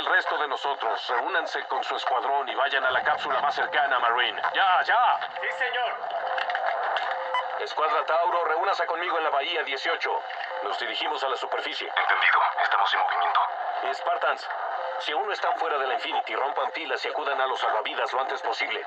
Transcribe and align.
el 0.00 0.06
resto 0.06 0.38
de 0.38 0.48
nosotros. 0.48 1.08
Reúnanse 1.08 1.62
con 1.64 1.84
su 1.84 1.94
escuadrón 1.94 2.48
y 2.48 2.54
vayan 2.54 2.84
a 2.84 2.90
la 2.90 3.02
cápsula 3.02 3.38
más 3.40 3.54
cercana, 3.54 3.98
Marine. 3.98 4.40
¡Ya, 4.54 4.82
ya! 4.82 5.20
Sí, 5.40 5.48
señor. 5.58 5.94
Escuadra 7.60 8.04
Tauro, 8.06 8.44
reúnase 8.44 8.86
conmigo 8.86 9.18
en 9.18 9.24
la 9.24 9.30
bahía 9.30 9.62
18. 9.62 10.22
Nos 10.62 10.78
dirigimos 10.78 11.22
a 11.22 11.28
la 11.28 11.36
superficie. 11.36 11.86
Entendido. 11.86 12.40
Estamos 12.62 12.94
en 12.94 13.00
movimiento. 13.00 13.40
Spartans, 13.92 14.48
si 15.00 15.12
aún 15.12 15.26
no 15.26 15.32
están 15.32 15.56
fuera 15.58 15.76
de 15.76 15.86
la 15.86 15.94
Infinity, 15.94 16.34
rompan 16.34 16.70
pilas 16.70 17.04
y 17.04 17.08
acudan 17.08 17.38
a 17.38 17.46
los 17.46 17.60
salvavidas 17.60 18.10
lo 18.14 18.20
antes 18.22 18.40
posible. 18.40 18.82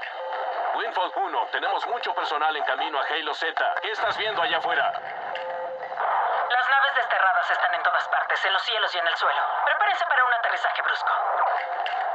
Winfold 0.76 1.14
1, 1.16 1.48
tenemos 1.52 1.86
mucho 1.88 2.16
personal 2.16 2.58
en 2.58 2.64
camino 2.64 3.00
a 3.00 3.04
Halo 3.04 3.34
Z. 3.36 3.76
¿Qué 3.84 3.92
estás 3.92 4.18
viendo 4.18 4.42
allá 4.42 4.58
afuera? 4.58 4.92
Las 7.04 7.10
naves 7.12 7.20
desterradas 7.20 7.52
están 7.52 7.76
en 7.76 7.84
todas 7.84 8.08
partes, 8.08 8.46
en 8.46 8.54
los 8.54 8.62
cielos 8.64 8.96
y 8.96 8.98
en 8.98 9.08
el 9.08 9.16
suelo. 9.16 9.42
Prepárense 9.66 10.06
para 10.06 10.24
un 10.24 10.34
aterrizaje 10.34 10.82
brusco. 10.84 11.12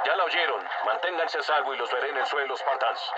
Ya 0.04 0.16
la 0.16 0.24
oyeron. 0.24 0.68
Manténganse 0.86 1.38
a 1.38 1.42
salvo 1.42 1.74
y 1.74 1.76
los 1.76 1.92
veré 1.92 2.08
en 2.08 2.16
el 2.16 2.26
suelo, 2.26 2.56
Spartans. 2.56 3.12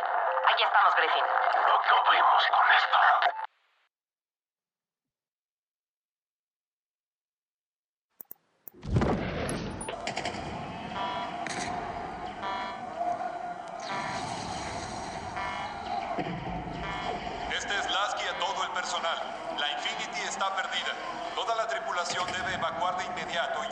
Ahí 0.47 0.63
estamos, 0.65 0.95
Griffin. 0.97 1.25
Acabemos 1.25 2.47
con 2.49 2.73
esto. 2.73 3.50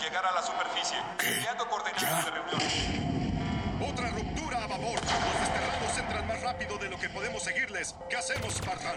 Llegar 0.08 0.24
a 0.24 0.32
la 0.32 0.42
superficie. 0.42 0.96
Enviando 1.22 1.68
coordenadas 1.68 2.24
de 2.24 2.30
reunión. 2.30 3.92
Otra 3.92 4.08
ruptura 4.08 4.64
a 4.64 4.66
babor. 4.66 4.94
Los 4.94 5.40
desterrados 5.40 5.98
entran 5.98 6.26
más 6.26 6.42
rápido 6.42 6.78
de 6.78 6.88
lo 6.88 6.98
que 6.98 7.08
podemos 7.10 7.42
seguirles. 7.42 7.94
¿Qué 8.08 8.16
hacemos, 8.16 8.54
Spartan? 8.54 8.96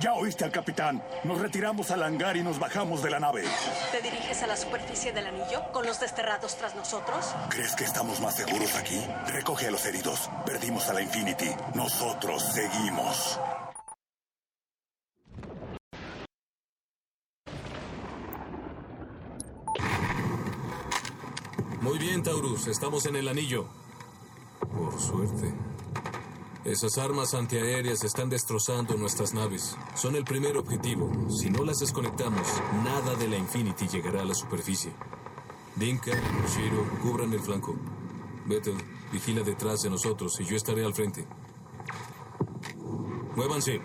Ya 0.00 0.14
oíste 0.14 0.44
al 0.44 0.50
capitán. 0.50 1.02
Nos 1.24 1.38
retiramos 1.38 1.90
al 1.90 2.02
hangar 2.02 2.36
y 2.36 2.42
nos 2.42 2.58
bajamos 2.58 3.02
de 3.02 3.10
la 3.10 3.20
nave. 3.20 3.44
¿Te 3.92 4.00
diriges 4.00 4.42
a 4.42 4.46
la 4.46 4.56
superficie 4.56 5.12
del 5.12 5.26
anillo 5.26 5.70
con 5.72 5.86
los 5.86 6.00
desterrados 6.00 6.56
tras 6.56 6.74
nosotros? 6.74 7.34
¿Crees 7.50 7.76
que 7.76 7.84
estamos 7.84 8.18
más 8.20 8.34
seguros 8.34 8.74
aquí? 8.76 9.00
Recoge 9.26 9.68
a 9.68 9.70
los 9.70 9.84
heridos. 9.84 10.30
Perdimos 10.46 10.88
a 10.88 10.94
la 10.94 11.02
Infinity. 11.02 11.50
Nosotros 11.74 12.42
seguimos. 12.42 13.38
Muy 21.80 21.98
Taurus, 22.22 22.66
estamos 22.66 23.06
en 23.06 23.16
el 23.16 23.28
anillo. 23.28 23.66
Por 24.76 25.00
suerte. 25.00 25.54
Esas 26.64 26.98
armas 26.98 27.32
antiaéreas 27.34 28.04
están 28.04 28.28
destrozando 28.28 28.94
nuestras 28.96 29.32
naves. 29.32 29.76
Son 29.94 30.14
el 30.14 30.24
primer 30.24 30.56
objetivo. 30.58 31.10
Si 31.30 31.48
no 31.48 31.64
las 31.64 31.78
desconectamos, 31.78 32.46
nada 32.84 33.14
de 33.14 33.28
la 33.28 33.36
Infinity 33.36 33.88
llegará 33.88 34.22
a 34.22 34.24
la 34.24 34.34
superficie. 34.34 34.92
Dinka, 35.76 36.12
Shiro, 36.54 36.84
cubran 37.02 37.32
el 37.32 37.40
flanco. 37.40 37.74
Vettel, 38.44 38.76
vigila 39.10 39.42
detrás 39.42 39.82
de 39.82 39.90
nosotros 39.90 40.38
y 40.40 40.44
yo 40.44 40.56
estaré 40.56 40.84
al 40.84 40.94
frente. 40.94 41.26
Muévanse. 43.36 43.80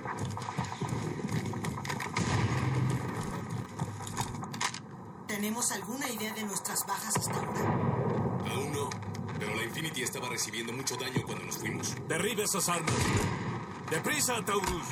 ¿Tenemos 5.28 5.72
alguna 5.72 6.09
idea 6.09 6.33
de 6.33 6.44
nuestras 6.44 6.85
bajas 6.85 7.16
hasta 7.16 7.34
ahora? 7.34 8.25
Aún 8.50 8.72
no, 8.72 8.89
pero 9.39 9.56
la 9.56 9.63
Infinity 9.63 10.03
estaba 10.03 10.29
recibiendo 10.29 10.73
mucho 10.73 10.95
daño 10.95 11.23
cuando 11.25 11.45
nos 11.45 11.57
fuimos. 11.57 11.95
Derribe 12.07 12.44
esas 12.44 12.69
armas. 12.69 12.94
¡Deprisa, 13.89 14.44
Taurus! 14.44 14.85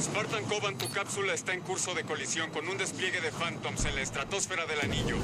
Spartan 0.00 0.44
Coban, 0.44 0.78
tu 0.78 0.88
cápsula 0.90 1.34
está 1.34 1.52
en 1.52 1.60
curso 1.60 1.94
de 1.94 2.04
colisión 2.04 2.50
con 2.50 2.68
un 2.68 2.78
despliegue 2.78 3.20
de 3.20 3.30
Phantoms 3.30 3.84
en 3.84 3.94
la 3.94 4.02
estratosfera 4.02 4.66
del 4.66 4.80
anillo. 4.80 5.16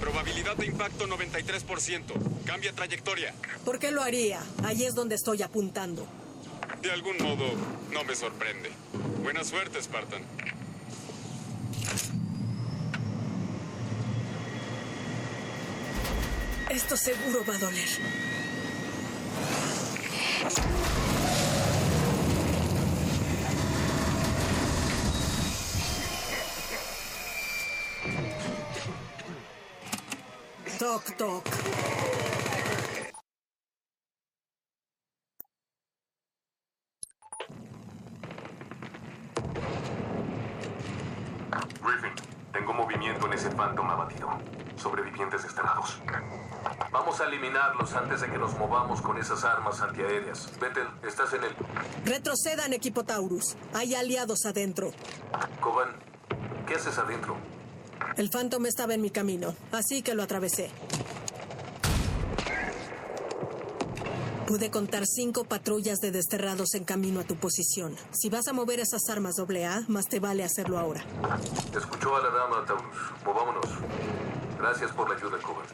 Probabilidad 0.00 0.56
de 0.56 0.66
impacto 0.66 1.06
93%. 1.06 2.44
Cambia 2.44 2.72
trayectoria. 2.72 3.34
¿Por 3.64 3.78
qué 3.78 3.90
lo 3.90 4.02
haría? 4.02 4.40
Ahí 4.64 4.84
es 4.84 4.94
donde 4.94 5.16
estoy 5.16 5.42
apuntando. 5.42 6.06
De 6.82 6.92
algún 6.92 7.16
modo, 7.18 7.44
no 7.92 8.04
me 8.04 8.14
sorprende. 8.14 8.70
Buena 9.22 9.44
suerte, 9.44 9.82
Spartan. 9.82 10.22
Esto 16.70 16.96
seguro 16.96 17.44
va 17.46 17.54
a 17.54 17.58
doler. 17.58 17.88
Toc, 30.78 31.16
toc. 31.16 31.44
Griffin, 41.82 42.12
tengo 42.52 42.72
movimiento 42.72 43.26
en 43.26 43.32
ese 43.32 43.50
Phantom 43.50 43.90
abatido. 43.90 44.28
Sobrevivientes 44.76 45.42
desterrados. 45.42 46.00
Vamos 46.90 47.20
a 47.20 47.24
eliminarlos 47.24 47.92
antes 47.94 48.20
de 48.20 48.30
que 48.30 48.38
nos 48.38 48.47
movamos 48.58 49.00
con 49.00 49.16
esas 49.18 49.44
armas 49.44 49.80
antiaéreas. 49.80 50.50
Vettel, 50.60 50.88
estás 51.06 51.32
en 51.32 51.44
el... 51.44 51.50
Retrocedan, 52.04 52.72
equipo 52.72 53.04
Taurus. 53.04 53.56
Hay 53.72 53.94
aliados 53.94 54.44
adentro. 54.44 54.90
Coban, 55.60 55.90
¿qué 56.66 56.74
haces 56.74 56.98
adentro? 56.98 57.36
El 58.16 58.30
Phantom 58.30 58.66
estaba 58.66 58.94
en 58.94 59.00
mi 59.00 59.10
camino, 59.10 59.54
así 59.72 60.02
que 60.02 60.14
lo 60.14 60.22
atravesé. 60.22 60.70
Pude 64.46 64.70
contar 64.70 65.04
cinco 65.06 65.44
patrullas 65.44 65.98
de 65.98 66.10
desterrados 66.10 66.74
en 66.74 66.84
camino 66.84 67.20
a 67.20 67.24
tu 67.24 67.36
posición. 67.36 67.94
Si 68.12 68.30
vas 68.30 68.48
a 68.48 68.54
mover 68.54 68.80
esas 68.80 69.02
armas 69.10 69.38
AA, 69.38 69.84
más 69.88 70.06
te 70.06 70.20
vale 70.20 70.42
hacerlo 70.42 70.78
ahora. 70.78 71.04
Escuchó 71.76 72.16
a 72.16 72.22
la 72.22 72.30
dama, 72.30 72.64
Taurus. 72.66 72.96
Movámonos. 73.26 73.66
Gracias 74.58 74.90
por 74.92 75.08
la 75.10 75.16
ayuda, 75.16 75.38
Coban. 75.42 75.66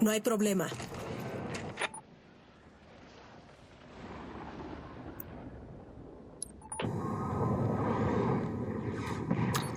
No 0.00 0.10
hay 0.10 0.20
problema. 0.20 0.68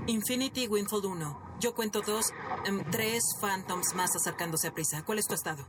Infinity 0.08 0.68
Winfold 0.68 1.06
1. 1.06 1.58
Yo 1.60 1.74
cuento 1.74 2.02
dos, 2.02 2.26
em, 2.66 2.84
tres 2.92 3.24
Phantoms 3.42 3.94
más 3.96 4.16
acercándose 4.16 4.68
a 4.68 4.74
prisa. 4.74 5.04
¿Cuál 5.04 5.20
es 5.20 5.26
tu 5.26 5.34
estado? 5.34 5.66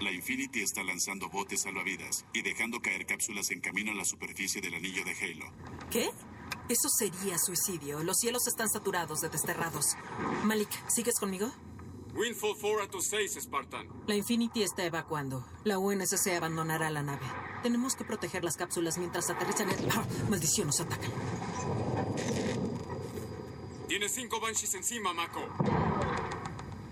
La 0.00 0.10
Infinity 0.10 0.62
está 0.62 0.82
lanzando 0.82 1.28
botes 1.28 1.62
salvavidas 1.62 2.24
y 2.32 2.42
dejando 2.42 2.80
caer 2.80 3.06
cápsulas 3.06 3.50
en 3.50 3.60
camino 3.60 3.92
a 3.92 3.94
la 3.94 4.04
superficie 4.04 4.60
del 4.60 4.74
anillo 4.74 5.04
de 5.04 5.12
Halo. 5.12 5.46
¿Qué? 5.90 6.10
Eso 6.68 6.88
sería 6.98 7.38
suicidio. 7.38 8.02
Los 8.02 8.16
cielos 8.18 8.46
están 8.48 8.68
saturados 8.68 9.20
de 9.20 9.28
desterrados. 9.28 9.96
Malik, 10.44 10.68
¿sigues 10.88 11.14
conmigo? 11.18 11.50
Winfall 12.14 12.54
4 12.60 12.82
a 12.82 12.88
tus 12.88 13.08
6, 13.08 13.38
Spartan. 13.42 13.88
La 14.06 14.14
Infinity 14.14 14.62
está 14.62 14.84
evacuando. 14.84 15.44
La 15.64 15.78
UNSC 15.78 16.28
abandonará 16.36 16.88
la 16.90 17.02
nave. 17.02 17.26
Tenemos 17.62 17.96
que 17.96 18.04
proteger 18.04 18.44
las 18.44 18.56
cápsulas 18.56 18.98
mientras 18.98 19.28
aterrizan 19.30 19.70
en... 19.70 19.90
¡Ah! 19.90 20.04
Maldición, 20.30 20.68
nos 20.68 20.80
atacan. 20.80 21.10
Tienes 23.88 24.12
cinco 24.12 24.40
Banshees 24.40 24.74
encima, 24.74 25.12
Mako. 25.12 25.40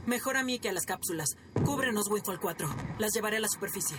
Mejor 0.06 0.36
a 0.36 0.42
mí 0.42 0.58
que 0.58 0.68
a 0.68 0.72
las 0.72 0.86
cápsulas. 0.86 1.36
Cúbrenos, 1.64 2.08
Winfall 2.08 2.40
4. 2.40 2.68
Las 2.98 3.12
llevaré 3.14 3.36
a 3.36 3.40
la 3.40 3.48
superficie. 3.48 3.96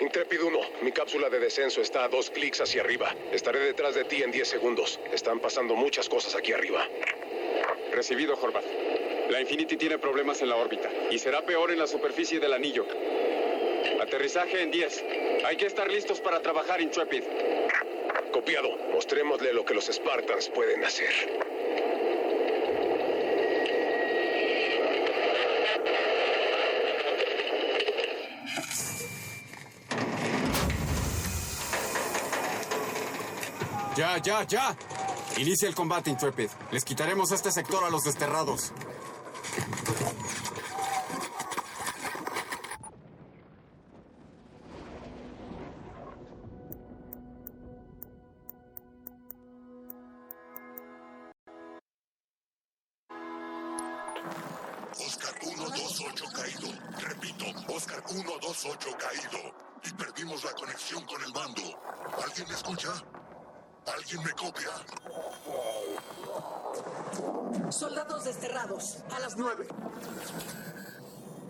Intrepid 0.00 0.42
1, 0.42 0.58
mi 0.82 0.92
cápsula 1.12 1.28
de 1.28 1.40
descenso 1.40 1.82
está 1.82 2.04
a 2.04 2.08
dos 2.08 2.30
clics 2.30 2.62
hacia 2.62 2.80
arriba. 2.80 3.14
Estaré 3.32 3.58
detrás 3.58 3.94
de 3.94 4.04
ti 4.04 4.22
en 4.22 4.32
10 4.32 4.48
segundos. 4.48 4.98
Están 5.12 5.40
pasando 5.40 5.76
muchas 5.76 6.08
cosas 6.08 6.34
aquí 6.34 6.54
arriba. 6.54 6.88
Recibido, 7.92 8.34
Horvath. 8.40 8.64
La 9.28 9.38
Infinity 9.38 9.76
tiene 9.76 9.98
problemas 9.98 10.40
en 10.40 10.48
la 10.48 10.56
órbita 10.56 10.88
y 11.10 11.18
será 11.18 11.42
peor 11.42 11.70
en 11.70 11.80
la 11.80 11.86
superficie 11.86 12.40
del 12.40 12.54
anillo. 12.54 12.86
Aterrizaje 14.00 14.62
en 14.62 14.70
10. 14.70 15.04
Hay 15.44 15.56
que 15.58 15.66
estar 15.66 15.90
listos 15.90 16.18
para 16.18 16.40
trabajar, 16.40 16.80
Intrepid. 16.80 17.24
apropiado. 18.08 18.74
Mostrémosle 18.90 19.52
lo 19.52 19.66
que 19.66 19.74
los 19.74 19.84
Spartans 19.92 20.48
pueden 20.48 20.82
hacer. 20.82 21.41
Ya, 33.96 34.16
ya, 34.16 34.42
ya. 34.44 34.74
Inicia 35.36 35.68
el 35.68 35.74
combate, 35.74 36.08
Intrepid. 36.08 36.48
Les 36.70 36.82
quitaremos 36.82 37.30
este 37.30 37.52
sector 37.52 37.84
a 37.84 37.90
los 37.90 38.04
desterrados. 38.04 38.72
Oscar 54.98 55.34
128 55.38 56.24
caído. 56.34 56.72
Repito, 56.98 57.44
Oscar 57.74 58.02
128 58.06 58.96
caído. 58.96 59.54
Y 59.84 59.92
perdimos 59.92 60.42
la 60.44 60.52
conexión 60.52 61.04
con 61.04 61.22
el 61.22 61.32
mando. 61.34 61.62
¿Alguien 62.24 62.48
me 62.48 62.54
escucha? 62.54 62.90
¿Alguien 63.86 64.22
me 64.22 64.32
copia? 64.32 64.70
Soldados 67.70 68.24
desterrados, 68.24 68.98
a 69.10 69.18
las 69.20 69.36
nueve. 69.36 69.66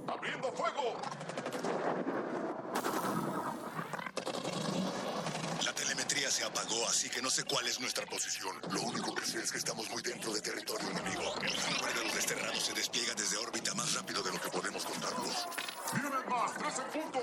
¡Abriendo 0.06 0.52
fuego! 0.52 0.96
La 5.64 5.73
telemetría 5.75 6.31
se 6.31 6.44
apagó, 6.44 6.87
así 6.88 7.08
que 7.11 7.20
no 7.20 7.31
sé 7.31 7.44
cuál 7.44 7.67
es 7.67 7.81
nuestra 7.81 8.06
posición. 8.06 8.56
Lo 8.70 8.82
único 8.82 9.14
que 9.14 9.26
sé 9.26 9.40
es 9.40 9.52
que 9.52 9.58
estamos 9.58 9.90
muy 9.90 10.02
dentro 10.02 10.32
de 10.32 10.40
territorio 10.40 10.88
enemigo. 10.90 11.35
El 11.43 11.58
hambre 11.58 11.94
de 11.94 12.05
los 12.05 12.14
desterrados 12.14 12.62
se 12.62 12.73
despliega 12.73 13.14
desde 13.14 13.37
órbita 13.37 13.75
más 13.75 13.93
rápido 13.94 14.23
de 14.23 14.32
lo 14.32 14.40
que 14.40 14.49
podemos 14.49 14.85
contarlos. 14.85 15.46
¡Vienen 15.93 16.28
más! 16.28 16.55
¡Tres 16.55 16.78
en 16.78 17.02
punto! 17.02 17.20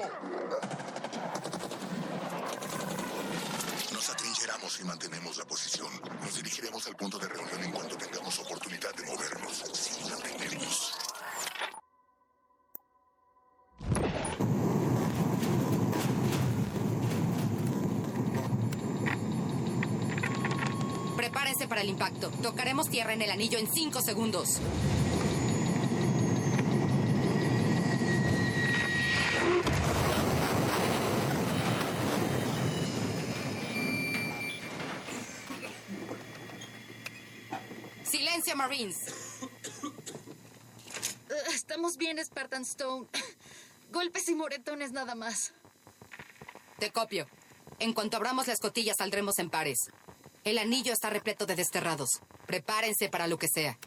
Atrincheramos 4.59 4.79
y 4.81 4.83
mantenemos 4.83 5.37
la 5.37 5.45
posición. 5.45 5.87
Nos 6.21 6.35
dirigiremos 6.35 6.85
al 6.87 6.95
punto 6.95 7.17
de 7.17 7.27
reunión 7.27 7.63
en 7.63 7.71
cuanto 7.71 7.95
tengamos 7.95 8.39
oportunidad 8.39 8.93
de 8.93 9.05
movernos. 9.05 9.63
Sin 9.73 10.09
mantenernos. 10.09 10.93
Prepárense 21.15 21.67
para 21.67 21.81
el 21.81 21.89
impacto. 21.89 22.29
Tocaremos 22.41 22.89
tierra 22.89 23.13
en 23.13 23.21
el 23.21 23.31
anillo 23.31 23.59
en 23.59 23.71
cinco 23.71 24.01
segundos. 24.01 24.59
Marines. 38.55 38.97
Eh, 41.29 41.33
Estamos 41.53 41.97
bien, 41.97 42.17
Spartan 42.23 42.63
Stone. 42.63 43.07
Golpes 43.91 44.29
y 44.29 44.35
moretones 44.35 44.91
nada 44.91 45.13
más. 45.15 45.53
Te 46.79 46.91
copio. 46.91 47.27
En 47.79 47.93
cuanto 47.93 48.17
abramos 48.17 48.47
la 48.47 48.53
escotilla, 48.53 48.93
saldremos 48.97 49.39
en 49.39 49.49
pares. 49.49 49.77
El 50.43 50.57
anillo 50.57 50.93
está 50.93 51.09
repleto 51.09 51.45
de 51.45 51.55
desterrados. 51.55 52.21
Prepárense 52.47 53.09
para 53.09 53.27
lo 53.27 53.37
que 53.37 53.47
sea. 53.47 53.77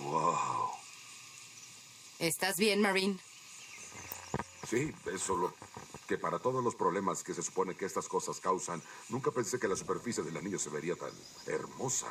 Wow. 0.00 0.70
¿Estás 2.18 2.56
bien, 2.56 2.80
Marine? 2.80 3.18
Sí, 4.74 4.92
es 5.06 5.20
solo 5.20 5.54
que 6.08 6.18
para 6.18 6.40
todos 6.40 6.64
los 6.64 6.74
problemas 6.74 7.22
que 7.22 7.32
se 7.32 7.44
supone 7.44 7.76
que 7.76 7.84
estas 7.84 8.08
cosas 8.08 8.40
causan, 8.40 8.82
nunca 9.08 9.30
pensé 9.30 9.60
que 9.60 9.68
la 9.68 9.76
superficie 9.76 10.24
del 10.24 10.36
anillo 10.36 10.58
se 10.58 10.68
vería 10.68 10.96
tan 10.96 11.12
hermosa. 11.46 12.08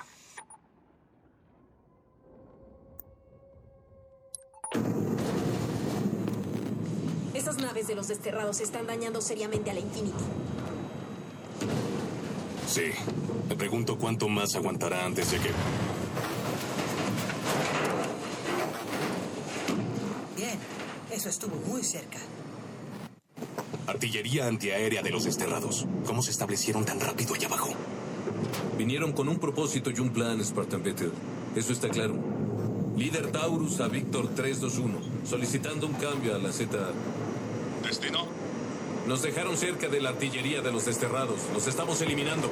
Esas 7.34 7.58
naves 7.58 7.88
de 7.88 7.96
los 7.96 8.08
desterrados 8.08 8.62
están 8.62 8.88
dañando 8.88 9.20
seriamente 9.20 9.70
a 9.70 9.74
la 9.74 9.82
Infinity. 9.82 10.24
Sí. 12.66 12.92
Me 13.50 13.58
pregunto 13.58 13.98
cuánto 13.98 14.30
más 14.30 14.56
aguantará 14.56 15.04
antes 15.04 15.32
de 15.32 15.38
que... 15.40 15.52
Bien, 20.38 20.58
eso 21.12 21.28
estuvo 21.28 21.58
muy 21.68 21.84
cerca. 21.84 22.20
Artillería 23.88 24.48
antiaérea 24.48 25.02
de 25.02 25.10
los 25.10 25.26
desterrados. 25.26 25.86
¿Cómo 26.06 26.22
se 26.22 26.32
establecieron 26.32 26.86
tan 26.86 27.00
rápido 27.00 27.34
allá 27.34 27.48
abajo? 27.48 27.74
Vinieron 28.78 29.12
con 29.12 29.28
un 29.28 29.40
propósito 29.40 29.92
y 29.92 30.00
un 30.00 30.12
plan, 30.12 30.44
Spartan 30.44 30.84
Battle. 30.84 31.12
Eso 31.56 31.74
está 31.74 31.90
claro. 31.90 32.16
Líder 32.98 33.32
Taurus 33.32 33.82
a 33.82 33.88
Víctor 33.88 34.30
321, 34.36 35.00
solicitando 35.26 35.88
un 35.88 35.94
cambio 35.94 36.36
a 36.36 36.38
la 36.38 36.52
Z. 36.52 36.78
¿Destino? 37.84 38.26
Nos 39.08 39.22
dejaron 39.22 39.58
cerca 39.58 39.90
de 39.90 40.00
la 40.00 40.10
artillería 40.10 40.62
de 40.62 40.72
los 40.72 40.86
desterrados. 40.86 41.40
Los 41.54 41.68
estamos 41.68 42.02
eliminando. 42.02 42.50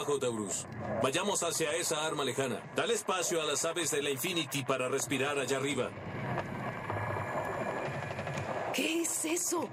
Trabajo, 0.00 0.18
Taurus. 0.18 0.66
Vayamos 1.02 1.42
hacia 1.42 1.74
esa 1.74 2.04
arma 2.06 2.24
lejana. 2.24 2.60
Dale 2.74 2.94
espacio 2.94 3.40
a 3.40 3.44
las 3.44 3.64
aves 3.64 3.90
de 3.90 4.02
la 4.02 4.10
Infinity 4.10 4.62
para 4.64 4.88
respirar 4.88 5.38
allá 5.38 5.56
arriba. 5.58 5.90
¿Qué 8.74 9.02
es 9.02 9.24
eso? 9.24 9.68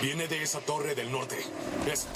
Viene 0.00 0.26
de 0.26 0.42
esa 0.42 0.60
torre 0.60 0.94
del 0.94 1.12
norte. 1.12 1.36
Es... 1.86 2.08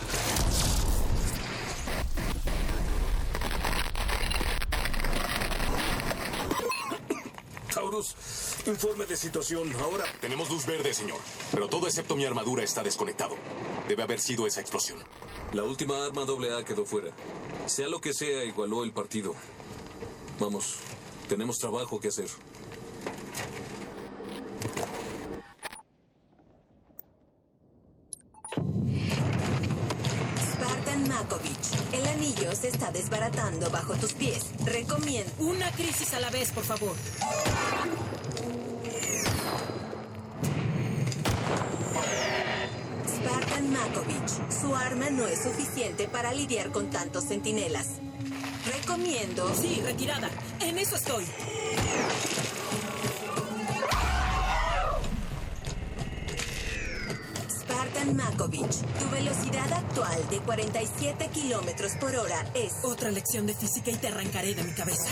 Taurus, 7.72 8.16
informe 8.70 9.06
de 9.06 9.16
situación. 9.16 9.73
Ahora. 9.80 10.04
Tenemos 10.20 10.50
luz 10.50 10.66
verde, 10.66 10.92
señor. 10.94 11.18
Pero 11.52 11.68
todo 11.68 11.87
excepto 11.87 12.16
mi 12.16 12.25
armadura 12.25 12.62
está 12.62 12.82
desconectado. 12.82 13.37
Debe 13.88 14.02
haber 14.02 14.20
sido 14.20 14.46
esa 14.46 14.61
explosión. 14.61 14.99
La 15.52 15.62
última 15.62 16.04
arma 16.04 16.23
AA 16.23 16.64
quedó 16.64 16.85
fuera. 16.85 17.11
Sea 17.66 17.88
lo 17.88 18.00
que 18.00 18.12
sea, 18.12 18.44
igualó 18.44 18.85
el 18.85 18.92
partido. 18.92 19.35
Vamos, 20.38 20.76
tenemos 21.28 21.58
trabajo 21.58 21.99
que 21.99 22.08
hacer. 22.08 22.28
Spartan 30.38 31.08
Makovich, 31.08 31.54
el 31.92 32.06
anillo 32.06 32.54
se 32.54 32.68
está 32.68 32.90
desbaratando 32.92 33.70
bajo 33.70 33.94
tus 33.94 34.12
pies. 34.12 34.44
Recomiendo. 34.64 35.32
Una 35.38 35.70
crisis 35.73 36.12
a 36.14 36.20
la 36.20 36.30
vez, 36.30 36.52
por 36.52 36.64
favor. 36.64 36.94
Makovich, 43.76 44.61
su 44.61 44.75
arma 44.75 45.11
no 45.11 45.26
es 45.26 45.42
suficiente 45.42 46.09
para 46.09 46.33
lidiar 46.33 46.71
con 46.73 46.90
tantos 46.90 47.25
centinelas. 47.25 48.00
Recomiendo. 48.64 49.52
Sí, 49.54 49.80
retirada. 49.85 50.30
En 50.61 50.78
eso 50.78 50.97
estoy. 50.97 51.25
Spartan 57.49 58.16
Makovich, 58.16 58.76
tu 58.99 59.11
velocidad 59.11 59.73
actual 59.73 60.28
de 60.30 60.38
47 60.38 61.28
kilómetros 61.28 61.92
por 62.00 62.16
hora 62.16 62.45
es. 62.54 62.73
Otra 62.83 63.11
lección 63.11 63.47
de 63.47 63.54
física 63.54 63.90
y 63.90 63.97
te 63.97 64.09
arrancaré 64.09 64.54
de 64.54 64.64
mi 64.64 64.73
cabeza. 64.73 65.09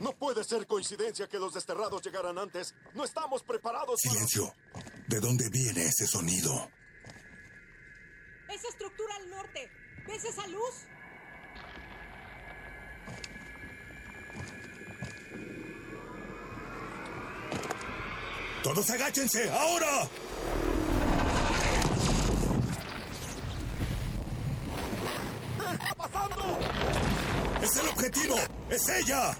No 0.00 0.12
puede 0.12 0.37
ser 0.48 0.66
coincidencia 0.66 1.28
que 1.28 1.38
los 1.38 1.52
desterrados 1.52 2.02
llegaran 2.02 2.38
antes. 2.38 2.74
No 2.94 3.04
estamos 3.04 3.42
preparados. 3.42 4.00
Silencio. 4.00 4.54
¿De 5.06 5.20
dónde 5.20 5.48
viene 5.50 5.84
ese 5.84 6.06
sonido? 6.06 6.70
Esa 8.48 8.68
estructura 8.68 9.14
al 9.16 9.30
norte. 9.30 9.70
¿Ves 10.06 10.24
esa 10.24 10.46
luz? 10.46 10.86
¡Todos 18.62 18.90
agáchense! 18.90 19.50
¡Ahora! 19.50 20.08
¿Qué 25.58 25.74
está 25.74 25.94
pasando? 25.94 26.58
¡Es 27.62 27.76
el 27.76 27.88
objetivo! 27.88 28.36
¡Es 28.70 28.88
ella! 28.88 29.36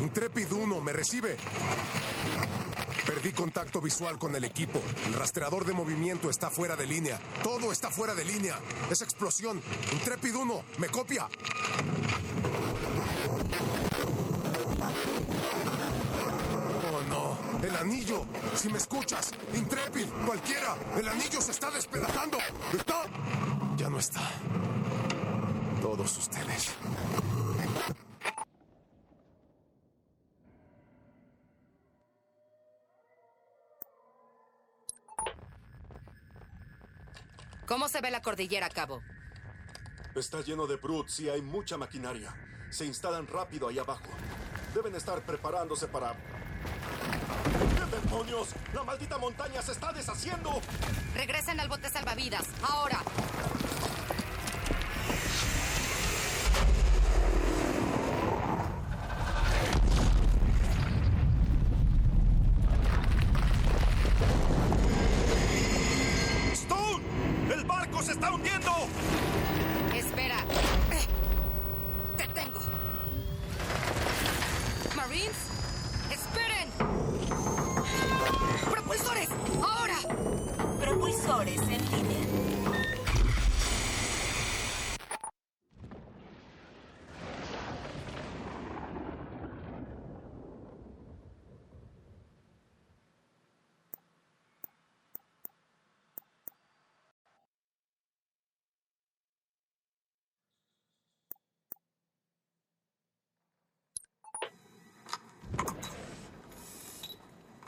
Intrepid 0.00 0.52
1, 0.52 0.77
¿me 0.88 0.92
recibe? 0.94 1.36
Perdí 3.04 3.32
contacto 3.32 3.78
visual 3.78 4.18
con 4.18 4.34
el 4.34 4.44
equipo. 4.44 4.80
El 5.06 5.12
rastreador 5.12 5.66
de 5.66 5.74
movimiento 5.74 6.30
está 6.30 6.48
fuera 6.48 6.76
de 6.76 6.86
línea. 6.86 7.20
Todo 7.42 7.72
está 7.72 7.90
fuera 7.90 8.14
de 8.14 8.24
línea. 8.24 8.58
Es 8.90 9.02
explosión. 9.02 9.60
Intrepid 9.92 10.34
1, 10.34 10.64
¿me 10.78 10.88
copia? 10.88 11.28
Oh, 16.90 17.02
no. 17.10 17.38
El 17.62 17.76
anillo. 17.76 18.24
Si 18.54 18.70
me 18.70 18.78
escuchas. 18.78 19.32
Intrepid, 19.52 20.06
cualquiera. 20.24 20.74
El 20.96 21.06
anillo 21.06 21.42
se 21.42 21.50
está 21.50 21.70
despedazando. 21.70 22.38
¿Está? 22.72 23.02
Ya 23.76 23.90
no 23.90 23.98
está. 23.98 24.22
Todos 25.82 26.16
ustedes. 26.16 26.70
¿Cómo 37.68 37.86
se 37.86 38.00
ve 38.00 38.10
la 38.10 38.22
cordillera 38.22 38.64
a 38.64 38.70
cabo? 38.70 39.02
Está 40.14 40.40
lleno 40.40 40.66
de 40.66 40.76
brutes 40.76 41.20
y 41.20 41.28
hay 41.28 41.42
mucha 41.42 41.76
maquinaria. 41.76 42.34
Se 42.70 42.86
instalan 42.86 43.26
rápido 43.26 43.68
ahí 43.68 43.78
abajo. 43.78 44.08
Deben 44.74 44.94
estar 44.94 45.20
preparándose 45.20 45.86
para... 45.86 46.14
¿Qué 46.14 47.96
demonios? 47.96 48.48
¡La 48.72 48.84
maldita 48.84 49.18
montaña 49.18 49.60
se 49.60 49.72
está 49.72 49.92
deshaciendo! 49.92 50.62
Regresen 51.14 51.60
al 51.60 51.68
bote 51.68 51.90
salvavidas, 51.90 52.46
ahora. 52.62 53.02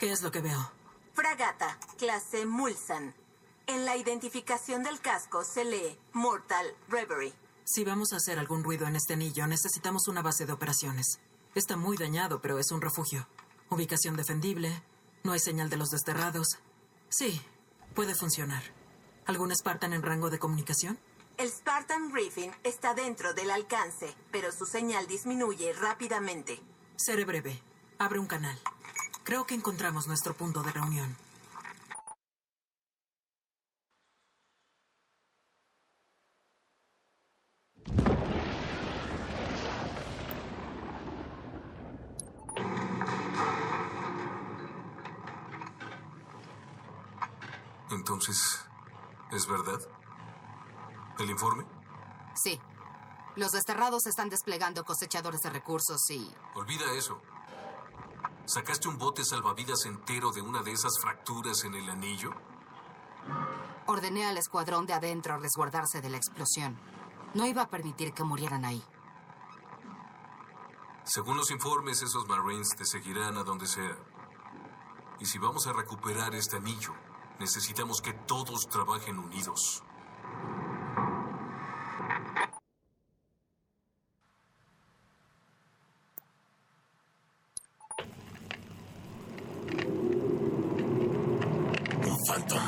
¿Qué 0.00 0.10
es 0.10 0.22
lo 0.22 0.30
que 0.30 0.40
veo? 0.40 0.72
Fragata, 1.12 1.78
clase 1.98 2.46
Mulsan. 2.46 3.14
En 3.66 3.84
la 3.84 3.98
identificación 3.98 4.82
del 4.82 4.98
casco 4.98 5.44
se 5.44 5.66
lee 5.66 5.98
Mortal 6.14 6.74
Reverie. 6.88 7.34
Si 7.66 7.84
vamos 7.84 8.14
a 8.14 8.16
hacer 8.16 8.38
algún 8.38 8.64
ruido 8.64 8.86
en 8.86 8.96
este 8.96 9.12
anillo, 9.12 9.46
necesitamos 9.46 10.08
una 10.08 10.22
base 10.22 10.46
de 10.46 10.54
operaciones. 10.54 11.20
Está 11.54 11.76
muy 11.76 11.98
dañado, 11.98 12.40
pero 12.40 12.58
es 12.58 12.70
un 12.70 12.80
refugio. 12.80 13.28
Ubicación 13.68 14.16
defendible. 14.16 14.82
No 15.22 15.32
hay 15.32 15.38
señal 15.38 15.68
de 15.68 15.76
los 15.76 15.90
desterrados. 15.90 16.58
Sí, 17.10 17.38
puede 17.94 18.14
funcionar. 18.14 18.62
¿Algún 19.26 19.54
Spartan 19.54 19.92
en 19.92 20.02
rango 20.02 20.30
de 20.30 20.38
comunicación? 20.38 20.98
El 21.36 21.50
Spartan 21.50 22.10
Griffin 22.10 22.52
está 22.64 22.94
dentro 22.94 23.34
del 23.34 23.50
alcance, 23.50 24.16
pero 24.32 24.50
su 24.50 24.64
señal 24.64 25.06
disminuye 25.06 25.74
rápidamente. 25.74 26.58
Seré 26.96 27.26
breve. 27.26 27.62
Abre 27.98 28.18
un 28.18 28.26
canal. 28.26 28.58
Creo 29.30 29.46
que 29.46 29.54
encontramos 29.54 30.08
nuestro 30.08 30.34
punto 30.34 30.60
de 30.60 30.72
reunión. 30.72 31.16
Entonces, 47.92 48.64
¿es 49.30 49.46
verdad? 49.46 49.78
¿El 51.20 51.30
informe? 51.30 51.64
Sí. 52.34 52.60
Los 53.36 53.52
desterrados 53.52 54.06
están 54.06 54.28
desplegando 54.28 54.84
cosechadores 54.84 55.42
de 55.42 55.50
recursos 55.50 56.10
y... 56.10 56.34
Olvida 56.56 56.92
eso. 56.94 57.22
¿Sacaste 58.52 58.88
un 58.88 58.98
bote 58.98 59.24
salvavidas 59.24 59.86
entero 59.86 60.32
de 60.32 60.42
una 60.42 60.60
de 60.64 60.72
esas 60.72 60.98
fracturas 61.00 61.62
en 61.62 61.76
el 61.76 61.88
anillo? 61.88 62.32
Ordené 63.86 64.26
al 64.26 64.38
escuadrón 64.38 64.86
de 64.86 64.92
adentro 64.92 65.38
resguardarse 65.38 66.00
de 66.00 66.08
la 66.08 66.16
explosión. 66.16 66.76
No 67.34 67.46
iba 67.46 67.62
a 67.62 67.68
permitir 67.68 68.12
que 68.12 68.24
murieran 68.24 68.64
ahí. 68.64 68.82
Según 71.04 71.36
los 71.36 71.52
informes, 71.52 72.02
esos 72.02 72.26
Marines 72.26 72.70
te 72.76 72.84
seguirán 72.84 73.36
a 73.38 73.44
donde 73.44 73.68
sea. 73.68 73.96
Y 75.20 75.26
si 75.26 75.38
vamos 75.38 75.68
a 75.68 75.72
recuperar 75.72 76.34
este 76.34 76.56
anillo, 76.56 76.92
necesitamos 77.38 78.00
que 78.02 78.14
todos 78.14 78.66
trabajen 78.68 79.16
unidos. 79.20 79.84
Un 92.02 92.16
Phantom. 92.26 92.60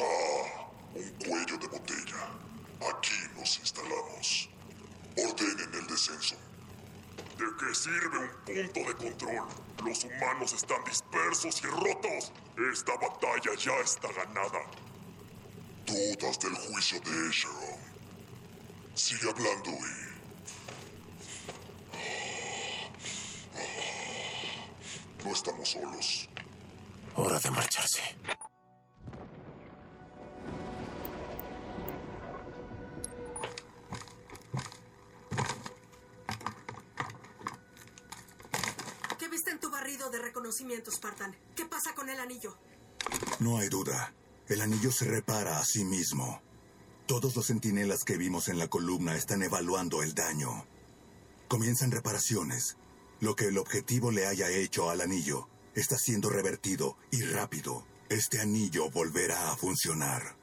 Ah, 0.00 0.68
un 0.94 1.08
cuello 1.18 1.58
de 1.58 1.66
botella. 1.68 2.22
Aquí 2.90 3.14
nos 3.36 3.58
instalamos. 3.58 4.48
Ordenen 5.16 5.74
el 5.74 5.86
descenso. 5.86 6.36
¿De 7.38 7.44
qué 7.58 7.74
sirve 7.74 8.18
un 8.18 8.72
punto 8.72 8.80
de 8.88 8.94
control? 8.96 9.48
Los 9.84 10.04
humanos 10.04 10.52
están 10.52 10.82
dispersos 10.84 11.62
y 11.62 11.66
rotos. 11.66 12.32
Esta 12.72 12.96
batalla 12.96 13.54
ya 13.56 13.77
está 13.88 14.12
ganada. 14.12 14.60
Dudas 15.86 16.38
del 16.40 16.54
juicio 16.54 17.00
de 17.00 17.30
Sharon. 17.30 17.80
Sigue 18.94 19.30
hablando 19.30 19.70
y... 19.70 20.08
No 25.24 25.32
estamos 25.32 25.70
solos. 25.70 26.28
Hora 27.16 27.38
de 27.40 27.50
marcharse. 27.50 28.02
¿Qué 39.18 39.28
viste 39.28 39.50
en 39.50 39.60
tu 39.60 39.70
barrido 39.70 40.10
de 40.10 40.18
reconocimiento, 40.18 40.90
Spartan? 40.90 41.34
¿Qué 41.56 41.64
pasa 41.64 41.94
con 41.94 42.10
el 42.10 42.20
anillo? 42.20 42.58
No 43.40 43.58
hay 43.58 43.68
duda. 43.68 44.12
El 44.48 44.60
anillo 44.60 44.90
se 44.90 45.04
repara 45.04 45.58
a 45.58 45.64
sí 45.64 45.84
mismo. 45.84 46.42
Todos 47.06 47.36
los 47.36 47.46
centinelas 47.46 48.02
que 48.04 48.16
vimos 48.16 48.48
en 48.48 48.58
la 48.58 48.68
columna 48.68 49.16
están 49.16 49.42
evaluando 49.42 50.02
el 50.02 50.14
daño. 50.14 50.66
Comienzan 51.46 51.92
reparaciones. 51.92 52.76
Lo 53.20 53.36
que 53.36 53.46
el 53.46 53.58
objetivo 53.58 54.10
le 54.10 54.26
haya 54.26 54.50
hecho 54.50 54.90
al 54.90 55.00
anillo 55.00 55.48
está 55.74 55.96
siendo 55.96 56.28
revertido 56.30 56.96
y 57.10 57.22
rápido. 57.22 57.86
Este 58.08 58.40
anillo 58.40 58.90
volverá 58.90 59.52
a 59.52 59.56
funcionar. 59.56 60.36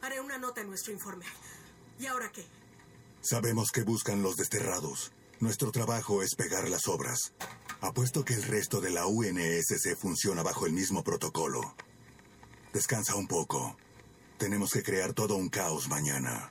Haré 0.00 0.20
una 0.20 0.38
nota 0.38 0.60
en 0.60 0.68
nuestro 0.68 0.92
informe. 0.92 1.24
¿Y 1.98 2.06
ahora 2.06 2.30
qué? 2.30 2.46
Sabemos 3.22 3.70
que 3.72 3.82
buscan 3.82 4.22
los 4.22 4.36
desterrados. 4.36 5.12
Nuestro 5.40 5.72
trabajo 5.72 6.22
es 6.22 6.36
pegar 6.36 6.68
las 6.68 6.86
obras. 6.86 7.32
Apuesto 7.80 8.24
que 8.24 8.34
el 8.34 8.44
resto 8.44 8.80
de 8.80 8.90
la 8.90 9.06
UNSC 9.06 9.96
funciona 9.96 10.42
bajo 10.42 10.66
el 10.66 10.72
mismo 10.72 11.02
protocolo. 11.02 11.74
Descansa 12.74 13.14
un 13.14 13.28
poco. 13.28 13.76
Tenemos 14.36 14.72
que 14.72 14.82
crear 14.82 15.12
todo 15.12 15.36
un 15.36 15.48
caos 15.48 15.88
mañana. 15.88 16.50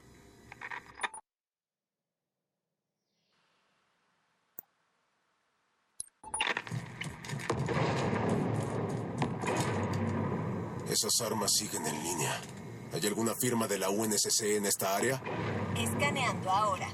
Esas 10.90 11.20
armas 11.20 11.52
siguen 11.58 11.86
en 11.86 12.02
línea. 12.02 12.40
¿Hay 12.94 13.06
alguna 13.06 13.36
firma 13.36 13.68
de 13.68 13.80
la 13.80 13.90
UNSC 13.90 14.44
en 14.44 14.66
esta 14.66 14.96
área? 14.96 15.22
Escaneando 15.76 16.50
ahora. 16.50 16.88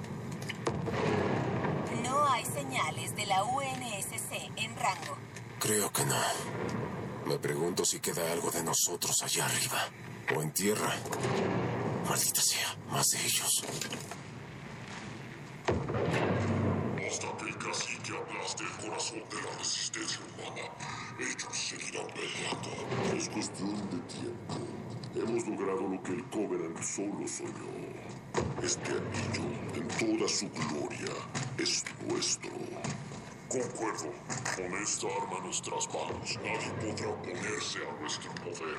No 2.02 2.28
hay 2.32 2.46
señales 2.46 3.16
de 3.16 3.28
la 3.28 3.44
UNSC 3.44 4.52
en 4.56 4.76
rango. 4.76 5.18
Creo 5.60 5.94
que 5.94 6.04
no. 6.06 6.89
Me 7.30 7.38
pregunto 7.38 7.86
si 7.86 8.00
queda 8.00 8.32
algo 8.32 8.50
de 8.50 8.64
nosotros 8.64 9.22
allá 9.22 9.46
arriba. 9.46 9.88
O 10.36 10.42
en 10.42 10.52
tierra. 10.52 10.96
Maldita 12.10 12.42
sea, 12.42 12.76
más 12.90 13.06
de 13.10 13.20
ellos. 13.24 13.64
Hasta 17.08 17.38
que 17.38 17.46
el 17.46 17.58
cacique 17.60 18.18
aplaste 18.18 18.64
el 18.64 18.72
corazón 18.84 19.24
de 19.30 19.36
la 19.44 19.58
resistencia 19.60 20.20
humana, 20.26 20.72
ellos 21.20 21.56
seguirán 21.56 22.08
peleando. 22.08 23.16
Es 23.16 23.30
cuestión 23.30 23.76
de 23.92 24.00
tiempo. 24.12 24.56
Hemos 25.14 25.48
logrado 25.48 25.82
lo 25.88 26.02
que 26.02 26.14
el 26.14 26.24
Covenant 26.32 26.82
solo 26.82 27.28
soñó. 27.28 27.70
Este 28.64 28.90
anillo, 28.90 29.46
en 29.76 29.88
toda 29.88 30.28
su 30.28 30.50
gloria, 30.50 31.14
es 31.60 31.86
nuestro. 32.08 32.50
Concuerdo. 33.50 34.14
Con 34.56 34.76
esta 34.76 35.08
arma 35.08 35.38
en 35.38 35.44
nuestras 35.46 35.88
manos, 35.88 36.38
nadie 36.44 36.72
podrá 36.80 37.10
oponerse 37.10 37.80
a 37.80 38.00
nuestro 38.00 38.32
poder. 38.36 38.78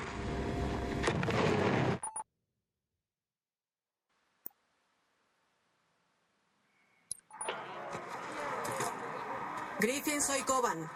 Griffin, 9.81 10.10
soy 10.21 10.41
Coban. 10.43 10.89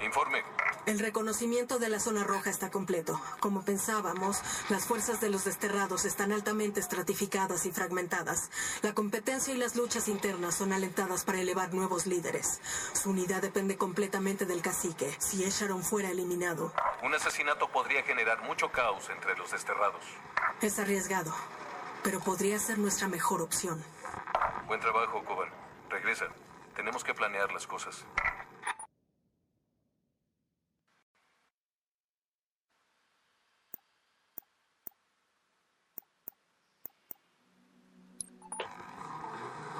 Informe. 0.00 0.42
El 0.86 0.98
reconocimiento 0.98 1.78
de 1.78 1.88
la 1.88 1.98
zona 1.98 2.24
roja 2.24 2.50
está 2.50 2.70
completo. 2.70 3.18
Como 3.40 3.62
pensábamos, 3.64 4.42
las 4.68 4.84
fuerzas 4.84 5.18
de 5.20 5.30
los 5.30 5.44
desterrados 5.44 6.04
están 6.04 6.30
altamente 6.30 6.80
estratificadas 6.80 7.64
y 7.64 7.72
fragmentadas. 7.72 8.50
La 8.82 8.92
competencia 8.92 9.54
y 9.54 9.56
las 9.56 9.76
luchas 9.76 10.08
internas 10.08 10.54
son 10.56 10.74
alentadas 10.74 11.24
para 11.24 11.40
elevar 11.40 11.72
nuevos 11.72 12.06
líderes. 12.06 12.60
Su 12.92 13.10
unidad 13.10 13.40
depende 13.40 13.78
completamente 13.78 14.44
del 14.44 14.60
cacique. 14.60 15.16
Si 15.20 15.42
Esharon 15.44 15.82
fuera 15.82 16.10
eliminado, 16.10 16.72
Un 17.02 17.14
asesinato 17.14 17.68
podría 17.68 18.02
generar 18.02 18.42
mucho 18.42 18.70
caos 18.70 19.08
entre 19.08 19.36
los 19.38 19.52
desterrados. 19.52 20.02
es 20.60 20.78
arriesgado, 20.78 21.34
pero 22.02 22.20
podría 22.20 22.58
ser 22.58 22.78
nuestra 22.78 23.08
mejor 23.08 23.40
opción. 23.40 23.82
Buen 24.66 24.80
trabajo, 24.80 25.24
Coban. 25.24 25.48
Regresa. 25.88 26.26
Tenemos 26.76 27.04
que 27.04 27.14
planear 27.14 27.50
las 27.52 27.66
cosas. 27.66 28.04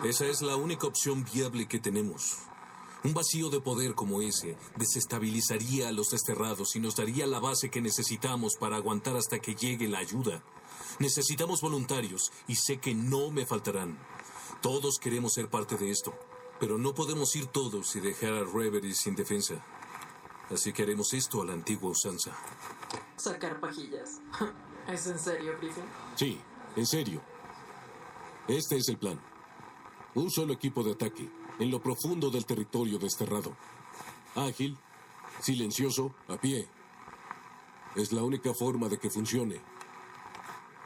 Esa 0.05 0.27
es 0.27 0.43
la 0.43 0.57
única 0.57 0.87
opción 0.87 1.25
viable 1.25 1.67
que 1.67 1.79
tenemos. 1.79 2.37
Un 3.05 3.15
vacío 3.15 3.49
de 3.49 3.63
poder 3.63 3.95
como 3.95 4.21
ese 4.21 4.55
desestabilizaría 4.77 5.89
a 5.89 5.93
los 5.93 6.11
desterrados 6.11 6.77
y 6.77 6.81
nos 6.81 6.95
daría 6.95 7.27
la 7.27 7.41
base 7.41 7.71
que 7.71 7.81
necesitamos 7.81 8.57
para 8.61 8.77
aguantar 8.77 9.17
hasta 9.17 9.39
que 9.39 9.55
llegue 9.55 9.89
la 9.89 10.01
ayuda. 10.01 10.43
Necesitamos 10.99 11.63
voluntarios 11.63 12.33
y 12.47 12.57
sé 12.57 12.81
que 12.81 12.95
no 12.95 13.31
me 13.31 13.47
faltarán. 13.47 13.99
Todos 14.61 14.99
queremos 14.99 15.33
ser 15.33 15.49
parte 15.49 15.79
de 15.79 15.91
esto, 15.91 16.13
pero 16.61 16.77
no 16.77 16.95
podemos 16.95 17.35
ir 17.35 17.47
todos 17.47 17.97
y 17.97 18.01
dejar 18.01 18.35
a 18.35 18.45
Reverie 18.45 18.95
sin 18.95 19.17
defensa. 19.17 19.65
Así 20.51 20.75
que 20.75 20.83
haremos 20.83 21.15
esto 21.15 21.41
a 21.41 21.47
la 21.47 21.55
antigua 21.55 21.91
usanza. 21.91 22.31
Sacar 23.17 23.59
pajillas. 23.59 24.21
¿Es 24.87 25.07
en 25.07 25.19
serio, 25.19 25.57
Griffin? 25.59 25.85
Sí, 26.15 26.39
en 26.77 26.87
serio. 26.87 27.23
Este 28.47 28.77
es 28.77 28.89
el 28.91 28.99
plan. 28.99 29.19
Un 30.15 30.31
solo 30.31 30.53
equipo 30.53 30.85
de 30.85 30.93
ataque, 30.93 31.29
en 31.59 31.71
lo 31.73 31.83
profundo 31.83 32.31
del 32.31 32.47
territorio 32.47 32.99
desterrado. 32.99 33.57
Ágil, 34.37 34.79
silencioso, 35.41 36.15
a 36.29 36.37
pie. 36.37 36.69
Es 37.97 38.13
la 38.13 38.23
única 38.23 38.55
forma 38.55 38.89
de 38.89 38.99
que 38.99 39.11
funcione. 39.11 39.61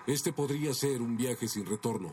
Este 0.07 0.33
podría 0.33 0.73
ser 0.73 1.03
un 1.03 1.19
viaje 1.19 1.47
sin 1.47 1.67
retorno, 1.67 2.13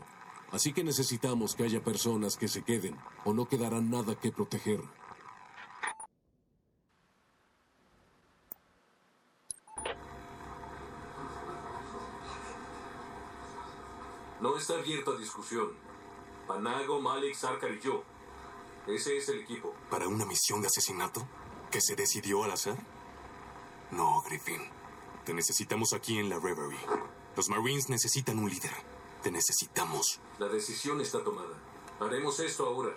así 0.52 0.74
que 0.74 0.84
necesitamos 0.84 1.54
que 1.54 1.64
haya 1.64 1.82
personas 1.82 2.36
que 2.36 2.48
se 2.48 2.62
queden, 2.62 2.94
o 3.24 3.32
no 3.32 3.48
quedará 3.48 3.80
nada 3.80 4.14
que 4.14 4.30
proteger. 4.30 4.82
No 14.42 14.58
está 14.58 14.74
abierto 14.74 15.12
a 15.12 15.18
discusión. 15.18 15.95
Panago, 16.46 17.00
Malik, 17.00 17.34
Sarkar 17.34 17.72
y 17.72 17.80
yo. 17.80 18.02
Ese 18.86 19.16
es 19.16 19.28
el 19.28 19.40
equipo. 19.40 19.74
¿Para 19.90 20.06
una 20.06 20.24
misión 20.24 20.60
de 20.60 20.68
asesinato? 20.68 21.26
¿Que 21.70 21.80
se 21.80 21.96
decidió 21.96 22.44
al 22.44 22.52
azar? 22.52 22.78
No, 23.90 24.22
Griffin. 24.22 24.62
Te 25.24 25.34
necesitamos 25.34 25.92
aquí 25.92 26.18
en 26.18 26.28
la 26.28 26.38
Reverie. 26.38 26.78
Los 27.36 27.48
Marines 27.48 27.88
necesitan 27.88 28.38
un 28.38 28.48
líder. 28.48 28.72
Te 29.22 29.30
necesitamos. 29.30 30.20
La 30.38 30.46
decisión 30.46 31.00
está 31.00 31.24
tomada. 31.24 31.58
Haremos 31.98 32.38
esto 32.40 32.66
ahora. 32.66 32.96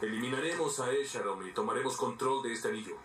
Eliminaremos 0.00 0.80
a 0.80 0.90
Esharon 0.92 1.46
y 1.46 1.52
tomaremos 1.52 1.96
control 1.96 2.42
de 2.42 2.52
este 2.52 2.68
anillo. 2.68 2.96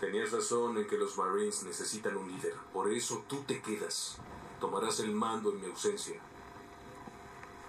Tenías 0.00 0.32
razón 0.32 0.76
en 0.78 0.86
que 0.88 0.98
los 0.98 1.16
Marines 1.16 1.62
necesitan 1.62 2.16
un 2.16 2.32
líder. 2.32 2.54
Por 2.72 2.92
eso 2.92 3.24
tú 3.28 3.44
te 3.46 3.62
quedas. 3.62 4.18
Tomarás 4.60 5.00
el 5.00 5.12
mando 5.12 5.52
en 5.52 5.60
mi 5.60 5.66
ausencia. 5.66 6.20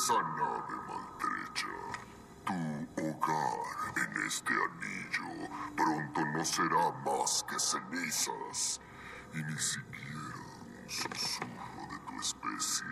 esa 0.00 0.22
nave 0.22 0.76
maltrecha. 0.88 1.76
Tu 2.46 2.54
hogar 3.02 3.92
en 3.96 4.26
este 4.26 4.52
anillo 4.52 5.48
pronto 5.76 6.24
no 6.24 6.44
será 6.44 6.90
más 7.04 7.44
que 7.46 7.58
cenizas 7.60 8.80
y 9.34 9.42
ni 9.42 9.58
siquiera 9.58 10.40
un 10.62 10.88
susurro 10.88 11.82
de 11.90 11.98
tu 12.06 12.18
especie 12.18 12.86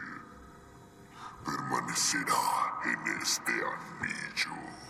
permanecerá 1.47 2.81
en 2.85 3.23
este 3.23 3.53
anillo. 3.53 4.88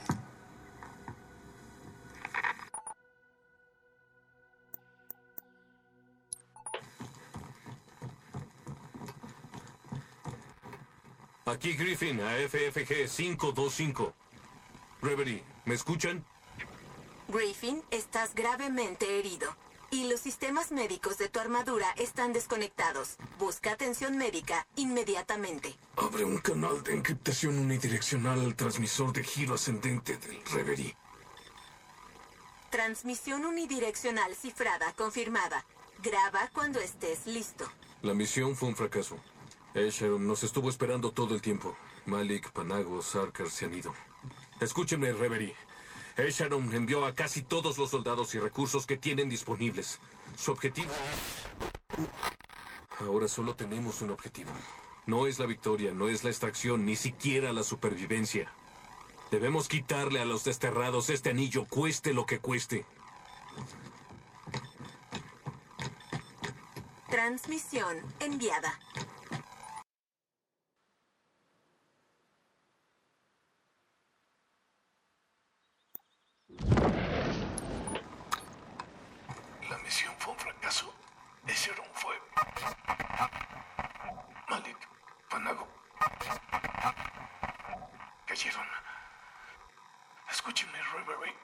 Aquí 11.49 11.73
Griffin, 11.73 12.21
a 12.21 12.37
FFG 12.47 13.09
525. 13.09 14.15
Reverie, 15.01 15.43
¿me 15.65 15.75
escuchan? 15.75 16.23
Griffin, 17.29 17.83
estás 17.91 18.35
gravemente 18.35 19.19
herido. 19.19 19.57
Y 19.91 20.11
los 20.11 20.21
sistemas 20.21 20.73
médicos 20.73 21.17
de 21.17 21.31
tu 21.31 21.41
armadura 21.41 21.87
están 21.97 22.35
desconectados. 22.35 23.17
Busca 23.39 23.73
atención 23.73 24.19
médica 24.19 24.67
inmediatamente. 24.77 25.75
Abre 25.97 26.25
un 26.25 26.37
canal 26.37 26.83
de 26.83 26.93
encriptación 26.93 27.59
unidireccional 27.59 28.41
al 28.41 28.55
transmisor 28.55 29.15
de 29.15 29.25
giro 29.25 29.55
ascendente 29.55 30.19
del 30.19 30.45
Reverie. 30.53 30.95
Transmisión 32.69 33.47
unidireccional 33.47 34.35
cifrada 34.35 34.93
confirmada. 34.93 35.65
Graba 36.03 36.51
cuando 36.53 36.79
estés 36.79 37.27
listo. 37.27 37.67
La 38.03 38.13
misión 38.13 38.55
fue 38.55 38.69
un 38.69 38.77
fracaso. 38.77 39.19
Esheron 39.75 40.27
nos 40.27 40.43
estuvo 40.43 40.69
esperando 40.69 41.13
todo 41.13 41.35
el 41.35 41.43
tiempo. 41.43 41.77
Malik, 42.07 42.51
Panago, 42.53 43.03
Sarkar 43.03 43.51
se 43.51 43.67
han 43.67 43.75
ido. 43.75 43.95
Escúchenme, 44.61 45.13
Reverie. 45.13 45.55
Esharon 46.17 46.75
envió 46.75 47.07
a 47.07 47.15
casi 47.15 47.43
todos 47.43 47.79
los 47.79 47.91
soldados 47.91 48.35
y 48.35 48.41
recursos 48.41 48.87
que 48.87 48.97
tienen 48.97 49.29
disponibles. 49.29 50.01
Su 50.37 50.51
objetivo... 50.53 50.91
Ahora 53.01 53.29
solo 53.29 53.55
tenemos 53.55 54.03
un 54.03 54.11
objetivo. 54.11 54.51
No 55.07 55.29
es 55.29 55.39
la 55.39 55.47
victoria, 55.47 55.93
no 55.93 56.09
es 56.09 56.25
la 56.25 56.31
extracción, 56.31 56.85
ni 56.85 56.97
siquiera 56.97 57.53
la 57.53 57.63
supervivencia. 57.63 58.53
Debemos 59.31 59.69
quitarle 59.69 60.21
a 60.21 60.25
los 60.25 60.43
desterrados 60.43 61.09
este 61.09 61.31
anillo, 61.31 61.67
cueste 61.67 62.13
lo 62.13 62.27
que 62.27 62.41
cueste. 62.41 62.85
Transmisión 67.09 68.03
enviada. 68.19 68.79
La 79.71 79.79
misión 79.85 80.15
fue 80.19 80.33
un 80.33 80.39
fracaso. 80.39 80.93
Esheron 81.47 81.87
fue. 81.95 82.15
Malik, 84.49 84.79
Panago. 85.31 85.69
Cayeron. 88.27 88.67
Escúcheme, 90.31 90.79
Reverie. 90.93 91.35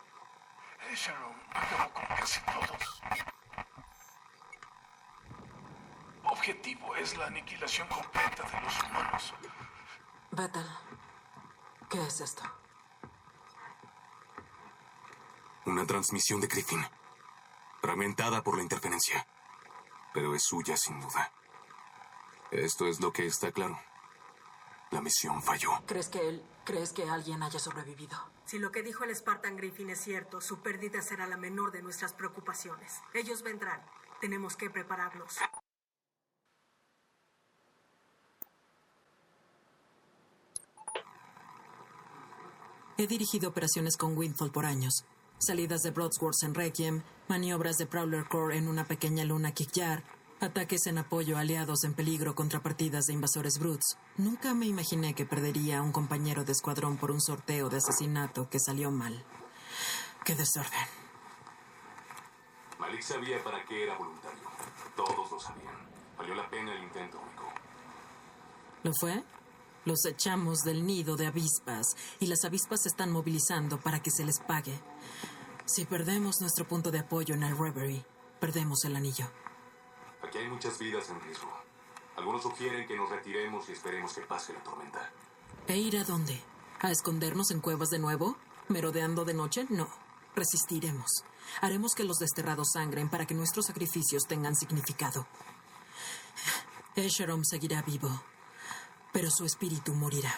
Esheron 0.90 1.34
acabó 1.54 1.92
con 1.92 2.04
casi 2.16 2.40
todos. 2.40 3.02
Objetivo 6.24 6.96
es 6.96 7.16
la 7.16 7.26
aniquilación 7.26 7.88
completa 7.88 8.42
de 8.42 8.60
los 8.60 8.82
humanos. 8.82 9.34
Bethel, 10.30 10.66
¿qué 11.88 12.06
es 12.06 12.20
esto? 12.20 12.42
Una 15.84 15.98
transmisión 15.98 16.40
de 16.40 16.46
Griffin. 16.46 16.82
Fragmentada 17.82 18.42
por 18.42 18.56
la 18.56 18.62
interferencia. 18.62 19.26
Pero 20.14 20.34
es 20.34 20.42
suya 20.42 20.78
sin 20.78 20.98
duda. 20.98 21.30
Esto 22.50 22.86
es 22.86 23.00
lo 23.00 23.12
que 23.12 23.26
está 23.26 23.52
claro. 23.52 23.78
La 24.92 25.02
misión 25.02 25.42
falló. 25.42 25.72
¿Crees 25.86 26.08
que 26.08 26.26
él, 26.26 26.42
crees 26.64 26.94
que 26.94 27.06
alguien 27.10 27.42
haya 27.42 27.58
sobrevivido? 27.58 28.16
Si 28.46 28.58
lo 28.58 28.72
que 28.72 28.82
dijo 28.82 29.04
el 29.04 29.14
Spartan 29.14 29.58
Griffin 29.58 29.90
es 29.90 30.00
cierto, 30.00 30.40
su 30.40 30.60
pérdida 30.60 31.02
será 31.02 31.26
la 31.26 31.36
menor 31.36 31.70
de 31.70 31.82
nuestras 31.82 32.14
preocupaciones. 32.14 33.02
Ellos 33.12 33.42
vendrán. 33.42 33.84
Tenemos 34.22 34.56
que 34.56 34.70
prepararnos. 34.70 35.36
He 42.96 43.06
dirigido 43.06 43.50
operaciones 43.50 43.98
con 43.98 44.16
Windfall 44.16 44.50
por 44.50 44.64
años. 44.64 45.04
Salidas 45.46 45.82
de 45.82 45.90
Broadsworth 45.90 46.42
en 46.42 46.54
Requiem, 46.54 47.02
maniobras 47.28 47.76
de 47.76 47.86
Prowler 47.86 48.26
Core 48.26 48.56
en 48.56 48.66
una 48.66 48.86
pequeña 48.86 49.24
luna 49.24 49.52
Kikyar, 49.52 50.02
ataques 50.40 50.86
en 50.86 50.96
apoyo 50.96 51.36
a 51.36 51.40
aliados 51.40 51.84
en 51.84 51.92
peligro 51.92 52.34
contra 52.34 52.62
partidas 52.62 53.04
de 53.06 53.12
invasores 53.12 53.58
Brutes. 53.58 53.98
Nunca 54.16 54.54
me 54.54 54.66
imaginé 54.66 55.14
que 55.14 55.26
perdería 55.26 55.78
a 55.78 55.82
un 55.82 55.92
compañero 55.92 56.44
de 56.44 56.52
escuadrón 56.52 56.96
por 56.96 57.10
un 57.10 57.20
sorteo 57.20 57.68
de 57.68 57.76
asesinato 57.76 58.48
que 58.48 58.58
salió 58.58 58.90
mal. 58.90 59.22
¡Qué 60.24 60.34
desorden! 60.34 60.88
Malik 62.78 63.02
sabía 63.02 63.42
para 63.44 63.64
qué 63.66 63.84
era 63.84 63.98
voluntario. 63.98 64.40
Todos 64.96 65.30
lo 65.30 65.38
sabían. 65.38 65.74
Valió 66.16 66.34
la 66.34 66.48
pena 66.48 66.74
el 66.74 66.84
intento, 66.84 67.18
Rico. 67.18 67.52
¿Lo 68.82 68.92
fue? 68.98 69.22
Los 69.84 70.06
echamos 70.06 70.60
del 70.60 70.86
nido 70.86 71.16
de 71.16 71.26
avispas 71.26 71.96
y 72.18 72.26
las 72.26 72.44
avispas 72.44 72.82
se 72.82 72.88
están 72.88 73.12
movilizando 73.12 73.78
para 73.78 74.00
que 74.00 74.10
se 74.10 74.24
les 74.24 74.40
pague. 74.40 74.80
Si 75.66 75.86
perdemos 75.86 76.40
nuestro 76.40 76.68
punto 76.68 76.90
de 76.90 76.98
apoyo 76.98 77.34
en 77.34 77.42
el 77.42 77.56
Reverie, 77.56 78.04
perdemos 78.38 78.84
el 78.84 78.96
anillo. 78.96 79.30
Aquí 80.22 80.38
hay 80.38 80.48
muchas 80.48 80.78
vidas 80.78 81.08
en 81.08 81.20
riesgo. 81.22 81.50
Algunos 82.16 82.42
sugieren 82.42 82.86
que 82.86 82.96
nos 82.96 83.08
retiremos 83.08 83.68
y 83.68 83.72
esperemos 83.72 84.12
que 84.12 84.20
pase 84.20 84.52
la 84.52 84.62
tormenta. 84.62 85.10
¿E 85.66 85.76
ir 85.78 85.96
a 85.96 86.04
dónde? 86.04 86.38
¿A 86.80 86.90
escondernos 86.90 87.50
en 87.50 87.60
cuevas 87.60 87.88
de 87.88 87.98
nuevo? 87.98 88.36
¿Merodeando 88.68 89.24
de 89.24 89.34
noche? 89.34 89.66
No. 89.70 89.88
Resistiremos. 90.36 91.24
Haremos 91.62 91.94
que 91.94 92.04
los 92.04 92.18
desterrados 92.18 92.72
sangren 92.74 93.08
para 93.08 93.26
que 93.26 93.34
nuestros 93.34 93.66
sacrificios 93.66 94.24
tengan 94.28 94.54
significado. 94.54 95.26
Esherom 96.94 97.42
seguirá 97.42 97.82
vivo, 97.82 98.22
pero 99.12 99.30
su 99.30 99.44
espíritu 99.44 99.94
morirá. 99.94 100.34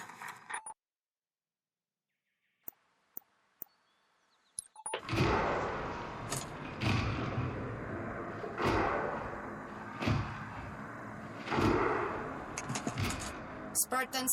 Spartan 13.87 14.27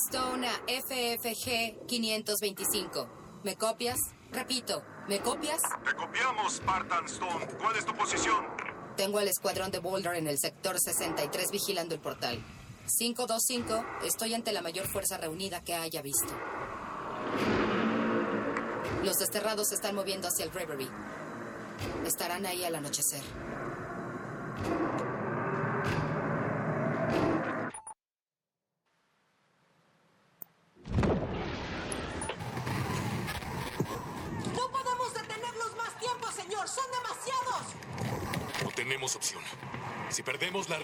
FFG 0.68 1.86
525. 1.88 3.08
¿Me 3.44 3.56
copias? 3.56 3.98
Repito, 4.32 4.84
¿me 5.08 5.20
copias? 5.20 5.62
Te 5.86 5.96
copiamos, 5.96 6.54
Spartan 6.54 7.06
Stone. 7.06 7.46
¿Cuál 7.60 7.76
es 7.78 7.86
tu 7.86 7.94
posición? 7.94 8.46
Tengo 8.96 9.20
el 9.20 9.28
escuadrón 9.28 9.72
de 9.72 9.80
Boulder 9.80 10.16
en 10.16 10.28
el 10.28 10.38
sector 10.40 10.80
63 10.80 11.52
vigilando 11.52 11.96
el 11.96 12.02
portal. 12.02 12.44
525, 12.98 13.86
estoy 14.04 14.34
ante 14.34 14.52
la 14.52 14.62
mayor 14.62 14.88
fuerza 14.88 15.18
reunida 15.18 15.64
que 15.64 15.74
haya 15.74 16.02
visto. 16.02 16.34
Los 19.04 19.18
desterrados 19.18 19.70
se 19.70 19.76
están 19.76 19.96
moviendo 19.96 20.28
hacia 20.28 20.46
el 20.46 20.52
Reverie. 20.52 20.90
Estarán 22.06 22.46
ahí 22.46 22.64
al 22.64 22.76
anochecer. 22.76 23.22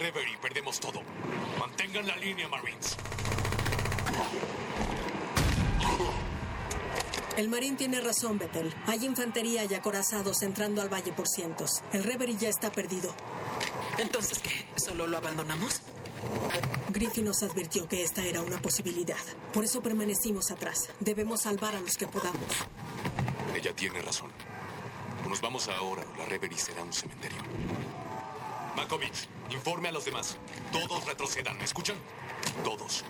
Reverie, 0.00 0.38
perdemos 0.38 0.80
todo. 0.80 1.02
Mantengan 1.58 2.06
la 2.06 2.16
línea, 2.16 2.48
Marines. 2.48 2.96
El 7.36 7.50
marín 7.50 7.76
tiene 7.76 8.00
razón, 8.00 8.38
Bethel. 8.38 8.74
Hay 8.86 9.04
infantería 9.04 9.66
y 9.66 9.74
acorazados 9.74 10.40
entrando 10.40 10.80
al 10.80 10.88
valle 10.88 11.12
por 11.12 11.28
cientos. 11.28 11.82
El 11.92 12.04
Reverie 12.04 12.36
ya 12.38 12.48
está 12.48 12.72
perdido. 12.72 13.14
Entonces, 13.98 14.38
¿qué? 14.38 14.66
¿Solo 14.76 15.06
lo 15.06 15.18
abandonamos? 15.18 15.82
Griffin 16.88 17.26
nos 17.26 17.42
advirtió 17.42 17.86
que 17.86 18.02
esta 18.02 18.24
era 18.24 18.40
una 18.40 18.60
posibilidad. 18.62 19.20
Por 19.52 19.64
eso 19.64 19.82
permanecimos 19.82 20.50
atrás. 20.50 20.88
Debemos 21.00 21.42
salvar 21.42 21.76
a 21.76 21.80
los 21.80 21.98
que 21.98 22.06
podamos. 22.06 22.40
Ella 23.54 23.76
tiene 23.76 24.00
razón. 24.00 24.30
Nos 25.28 25.42
vamos 25.42 25.68
ahora 25.68 26.04
o 26.14 26.18
la 26.18 26.24
Reverie 26.24 26.58
será 26.58 26.82
un 26.82 26.92
cementerio. 26.92 27.38
Malkovich, 28.76 29.28
informe 29.50 29.88
a 29.88 29.92
los 29.92 30.04
demás. 30.04 30.36
Todos 30.72 31.06
retrocedan, 31.06 31.58
¿me 31.58 31.64
escuchan? 31.64 31.96
Todos. 32.64 33.04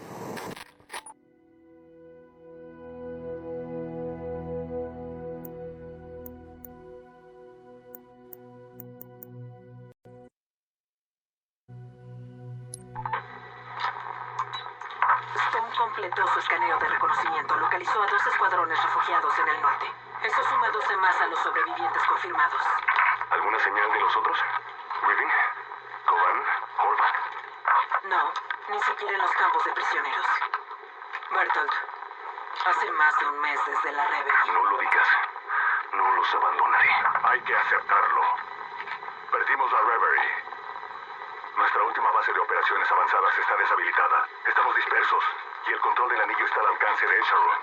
Base 42.21 42.33
de 42.35 42.41
operaciones 42.41 42.93
avanzadas 42.93 43.39
está 43.39 43.57
deshabilitada. 43.57 44.29
Estamos 44.45 44.77
dispersos 44.77 45.25
y 45.67 45.73
el 45.73 45.81
control 45.81 46.11
del 46.11 46.21
anillo 46.21 46.45
está 46.45 46.61
al 46.61 46.67
alcance 46.67 47.07
de 47.07 47.19
Esharon. 47.19 47.59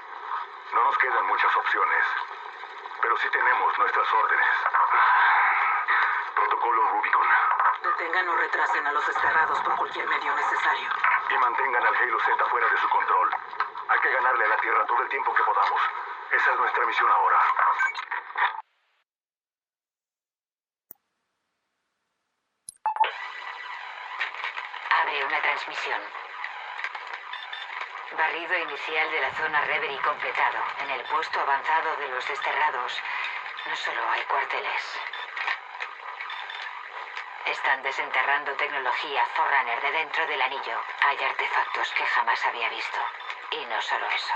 No 0.73 0.83
nos 0.83 0.97
quedan 0.97 1.27
muchas 1.27 1.55
opciones, 1.55 2.03
pero 2.99 3.17
sí 3.17 3.29
tenemos 3.29 3.77
nuestras 3.77 4.13
órdenes. 4.13 4.47
Protocolo 6.33 6.89
Rubicon. 6.89 7.27
Detengan 7.83 8.29
o 8.29 8.35
retrasen 8.35 8.87
a 8.87 8.91
los 8.93 9.05
desterrados 9.05 9.61
por 9.61 9.75
cualquier 9.75 10.07
medio 10.07 10.33
necesario. 10.33 10.89
Y 11.29 11.37
mantengan 11.37 11.85
al 11.85 11.95
Halo 11.95 12.19
Z 12.19 12.45
fuera 12.45 12.67
de 12.67 12.77
su 12.77 12.89
control. 12.89 13.29
Hay 13.89 13.99
que 13.99 14.11
ganarle 14.11 14.43
a 14.43 14.47
la 14.47 14.57
Tierra 14.57 14.85
todo 14.87 15.03
el 15.03 15.09
tiempo 15.09 15.35
que 15.35 15.43
podamos. 15.43 15.81
Esa 16.31 16.51
es 16.51 16.59
nuestra 16.59 16.83
misión 16.87 17.11
ahora. 17.11 17.39
Abre 25.07 25.23
una 25.25 25.41
transmisión. 25.41 26.01
Barrido 28.37 28.69
inicial 28.69 29.09
de 29.09 29.19
la 29.19 29.31
zona 29.31 29.61
Reverie 29.61 29.97
completado. 29.97 30.59
En 30.81 30.91
el 30.91 31.01
puesto 31.05 31.39
avanzado 31.39 31.95
de 31.95 32.07
los 32.09 32.27
desterrados 32.27 33.01
no 33.65 33.75
solo 33.75 34.09
hay 34.11 34.21
cuarteles. 34.25 34.99
Están 37.45 37.81
desenterrando 37.81 38.51
tecnología 38.53 39.25
Forerunner 39.33 39.81
de 39.81 39.91
dentro 39.91 40.27
del 40.27 40.39
anillo. 40.39 40.79
Hay 41.01 41.17
artefactos 41.17 41.89
que 41.93 42.05
jamás 42.05 42.45
había 42.45 42.69
visto. 42.69 42.99
Y 43.49 43.65
no 43.65 43.81
solo 43.81 44.05
eso. 44.05 44.35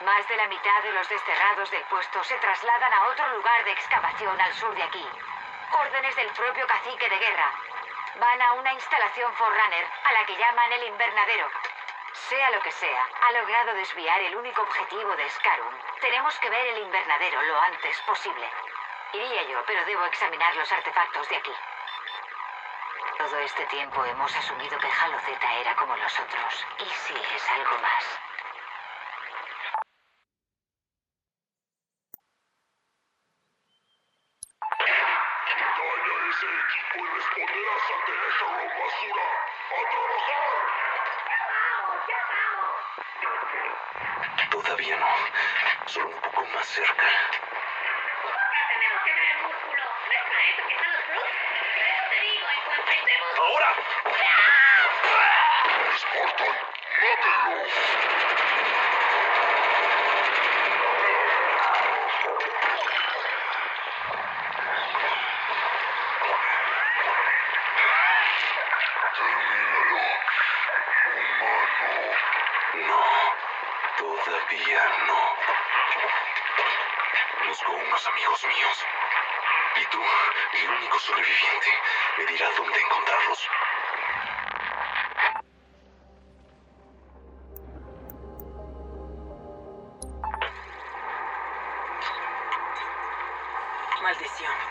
Más 0.00 0.26
de 0.28 0.36
la 0.38 0.46
mitad 0.48 0.82
de 0.82 0.92
los 0.92 1.06
desterrados 1.06 1.70
del 1.70 1.84
puesto 1.84 2.24
se 2.24 2.38
trasladan 2.38 2.94
a 2.94 3.08
otro 3.08 3.28
lugar 3.36 3.62
de 3.64 3.72
excavación 3.72 4.40
al 4.40 4.54
sur 4.54 4.74
de 4.74 4.82
aquí. 4.82 5.06
Órdenes 5.70 6.16
del 6.16 6.30
propio 6.30 6.66
cacique 6.66 7.10
de 7.10 7.18
guerra. 7.18 7.52
Van 8.14 8.40
a 8.40 8.52
una 8.54 8.72
instalación 8.72 9.34
Forerunner 9.34 9.86
a 10.04 10.12
la 10.14 10.24
que 10.24 10.36
llaman 10.38 10.72
el 10.72 10.84
invernadero. 10.84 11.50
Sea 12.28 12.50
lo 12.50 12.60
que 12.60 12.72
sea, 12.72 13.08
ha 13.22 13.32
logrado 13.32 13.74
desviar 13.74 14.20
el 14.22 14.36
único 14.36 14.62
objetivo 14.62 15.14
de 15.16 15.30
Scarum. 15.30 15.74
Tenemos 16.00 16.36
que 16.40 16.50
ver 16.50 16.66
el 16.66 16.82
invernadero 16.82 17.40
lo 17.42 17.60
antes 17.60 18.00
posible. 18.00 18.50
Iría 19.12 19.42
yo, 19.44 19.62
pero 19.66 19.84
debo 19.84 20.04
examinar 20.06 20.54
los 20.56 20.70
artefactos 20.72 21.28
de 21.28 21.36
aquí. 21.36 21.52
Todo 23.18 23.38
este 23.38 23.64
tiempo 23.66 24.04
hemos 24.04 24.34
asumido 24.34 24.78
que 24.78 24.88
Halo 24.88 25.18
Z 25.20 25.54
era 25.54 25.74
como 25.76 25.96
los 25.96 26.18
otros. 26.18 26.66
¿Y 26.78 26.90
si 26.90 27.14
es 27.14 27.50
algo 27.50 27.78
más? 27.78 28.20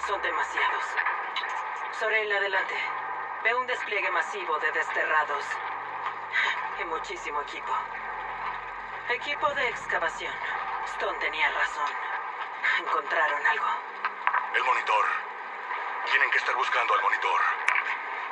Son 0.07 0.21
demasiados. 0.21 0.83
Sorel, 1.99 2.31
adelante. 2.31 2.75
Ve 3.43 3.55
un 3.55 3.65
despliegue 3.65 4.09
masivo 4.11 4.59
de 4.59 4.71
desterrados. 4.71 5.45
Y 6.79 6.83
muchísimo 6.85 7.41
equipo. 7.41 7.73
Equipo 9.09 9.49
de 9.53 9.67
excavación. 9.69 10.33
Stone 10.85 11.17
tenía 11.19 11.49
razón. 11.51 11.89
Encontraron 12.79 13.47
algo. 13.47 13.67
El 14.53 14.63
monitor. 14.63 15.05
Tienen 16.11 16.29
que 16.31 16.37
estar 16.37 16.55
buscando 16.55 16.93
al 16.93 17.01
monitor. 17.01 17.41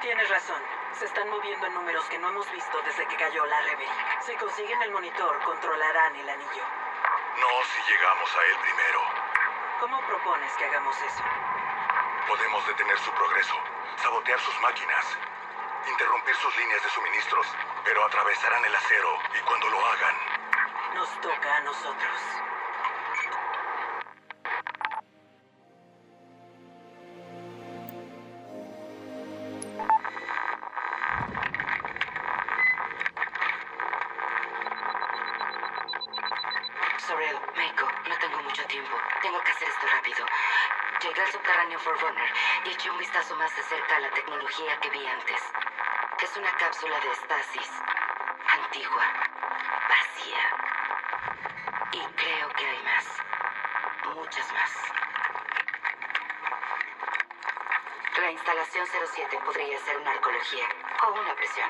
Tienes 0.02 0.30
razón. 0.30 0.62
Se 0.94 1.06
están 1.06 1.30
moviendo 1.30 1.66
en 1.66 1.74
números 1.74 2.06
que 2.06 2.20
no 2.20 2.30
hemos 2.30 2.52
visto 2.52 2.82
desde 2.84 3.08
que 3.08 3.16
cayó 3.16 3.46
la 3.46 3.62
Reverie. 3.62 3.90
Si 4.22 4.36
consiguen 4.36 4.82
el 4.84 4.92
monitor, 4.92 5.40
controlarán 5.44 6.16
el 6.18 6.30
anillo. 6.30 6.64
No 7.40 7.64
si 7.64 7.92
llegamos 7.92 8.36
a 8.36 8.44
él 8.44 8.58
primero. 8.62 9.02
¿Cómo 9.80 10.00
propones 10.02 10.54
que 10.54 10.66
hagamos 10.66 10.96
eso? 11.02 11.24
Podemos 12.28 12.66
detener 12.68 12.98
su 13.00 13.12
progreso, 13.12 13.54
sabotear 14.02 14.40
sus 14.40 14.60
máquinas, 14.62 15.06
interrumpir 15.90 16.36
sus 16.36 16.56
líneas 16.58 16.82
de 16.84 16.90
suministros, 16.90 17.48
pero 17.84 18.04
atravesarán 18.06 18.64
el 18.66 18.76
acero 18.76 19.10
y 19.38 19.42
cuando 19.46 19.70
lo 19.70 19.86
hagan, 19.86 20.16
Nos 20.96 21.10
toca 21.22 21.58
a 21.58 21.60
nosotros. 21.62 22.22
Sorel, 37.00 37.38
Meiko, 37.58 37.88
no 38.08 38.18
tengo 38.18 38.42
mucho 38.44 38.66
tiempo. 38.68 38.98
Tengo 39.22 39.42
que 39.44 39.52
hacer 39.52 39.68
esto 39.68 39.88
rápido. 39.88 40.26
Llegué 41.04 41.22
al 41.22 41.32
subterráneo 41.34 41.80
Forerunner 41.80 42.34
y 42.64 42.70
eché 42.70 42.90
un 42.90 42.98
vistazo 42.98 43.36
más 43.36 43.54
de 43.58 43.64
cerca 43.64 43.98
a 43.98 44.00
la 44.00 44.10
tecnología 44.12 44.80
que 44.80 44.90
vi 44.90 45.06
antes. 45.06 45.42
Es 46.22 46.38
una 46.38 46.50
cápsula 46.56 46.98
de 47.02 47.12
estasis. 47.12 47.72
Antigua. 48.48 49.04
Vacía. 49.90 50.44
Y 51.92 52.00
creo 52.16 52.50
que 52.54 52.66
hay 52.66 52.84
más. 52.84 53.06
Muchas 54.16 54.54
más. 54.54 54.72
La 58.22 58.32
instalación 58.32 58.88
07 58.88 59.40
podría 59.44 59.80
ser 59.80 59.98
una 59.98 60.12
arqueología 60.12 60.70
o 61.06 61.20
una 61.20 61.36
prisión. 61.36 61.70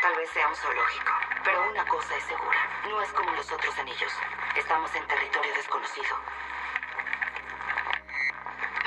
Tal 0.00 0.16
vez 0.16 0.30
sea 0.30 0.48
un 0.48 0.56
zoológico. 0.56 1.12
Pero 1.44 1.68
una 1.68 1.84
cosa 1.84 2.16
es 2.16 2.24
segura. 2.24 2.58
No 2.88 3.02
es 3.02 3.12
como 3.12 3.30
los 3.32 3.52
otros 3.52 3.78
anillos. 3.78 4.12
Estamos 4.56 4.94
en 4.94 5.06
territorio 5.06 5.52
desconocido. 5.52 6.16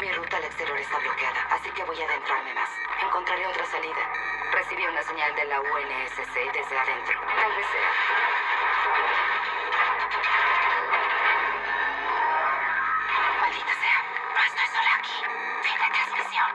Mi 0.07 0.13
ruta 0.13 0.37
al 0.37 0.45
exterior 0.45 0.79
está 0.79 0.97
bloqueada, 0.99 1.41
así 1.51 1.69
que 1.71 1.83
voy 1.83 2.01
a 2.01 2.05
adentrarme 2.05 2.53
más. 2.53 2.69
Encontraré 3.03 3.45
otra 3.45 3.65
salida. 3.65 4.09
Recibí 4.53 4.85
una 4.85 5.03
señal 5.03 5.35
de 5.35 5.43
la 5.43 5.59
UNSC 5.59 6.33
desde 6.53 6.79
adentro. 6.79 7.19
Tal 7.27 7.51
vez 7.51 7.65
sea. 7.67 7.91
Maldita 13.41 13.73
sea. 13.81 14.01
No 14.31 14.39
estoy 14.47 14.67
sola 14.71 14.95
aquí. 14.95 15.19
Fin 15.63 15.77
de 15.83 15.89
transmisión. 15.91 16.51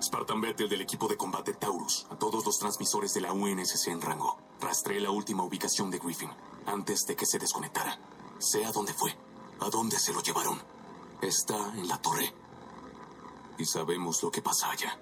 Spartan 0.00 0.40
Vettel 0.40 0.68
del 0.68 0.82
equipo 0.82 1.08
de 1.08 1.16
combate 1.16 1.54
Taurus. 1.54 2.06
A 2.12 2.16
todos 2.16 2.46
los 2.46 2.60
transmisores 2.60 3.12
de 3.14 3.22
la 3.22 3.32
UNSC 3.32 3.88
en 3.88 4.00
rango. 4.00 4.51
Rastreé 4.82 5.00
la 5.00 5.12
última 5.12 5.44
ubicación 5.44 5.92
de 5.92 6.00
Griffin 6.00 6.28
antes 6.66 7.06
de 7.06 7.14
que 7.14 7.24
se 7.24 7.38
desconectara. 7.38 8.00
Sé 8.40 8.64
a 8.64 8.72
dónde 8.72 8.92
fue. 8.92 9.16
A 9.60 9.70
dónde 9.70 9.96
se 9.96 10.12
lo 10.12 10.20
llevaron. 10.20 10.60
Está 11.20 11.56
en 11.76 11.86
la 11.86 12.02
torre. 12.02 12.34
Y 13.58 13.64
sabemos 13.64 14.20
lo 14.24 14.32
que 14.32 14.42
pasa 14.42 14.72
allá. 14.72 14.98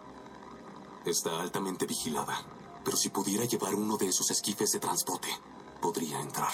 Está 1.07 1.41
altamente 1.41 1.87
vigilada. 1.87 2.45
Pero 2.85 2.95
si 2.95 3.09
pudiera 3.09 3.47
llevar 3.47 3.75
uno 3.75 3.97
de 3.97 4.09
esos 4.09 4.31
esquifes 4.31 4.71
de 4.73 4.81
transporte, 4.81 5.29
podría 5.81 6.21
entrar. 6.21 6.53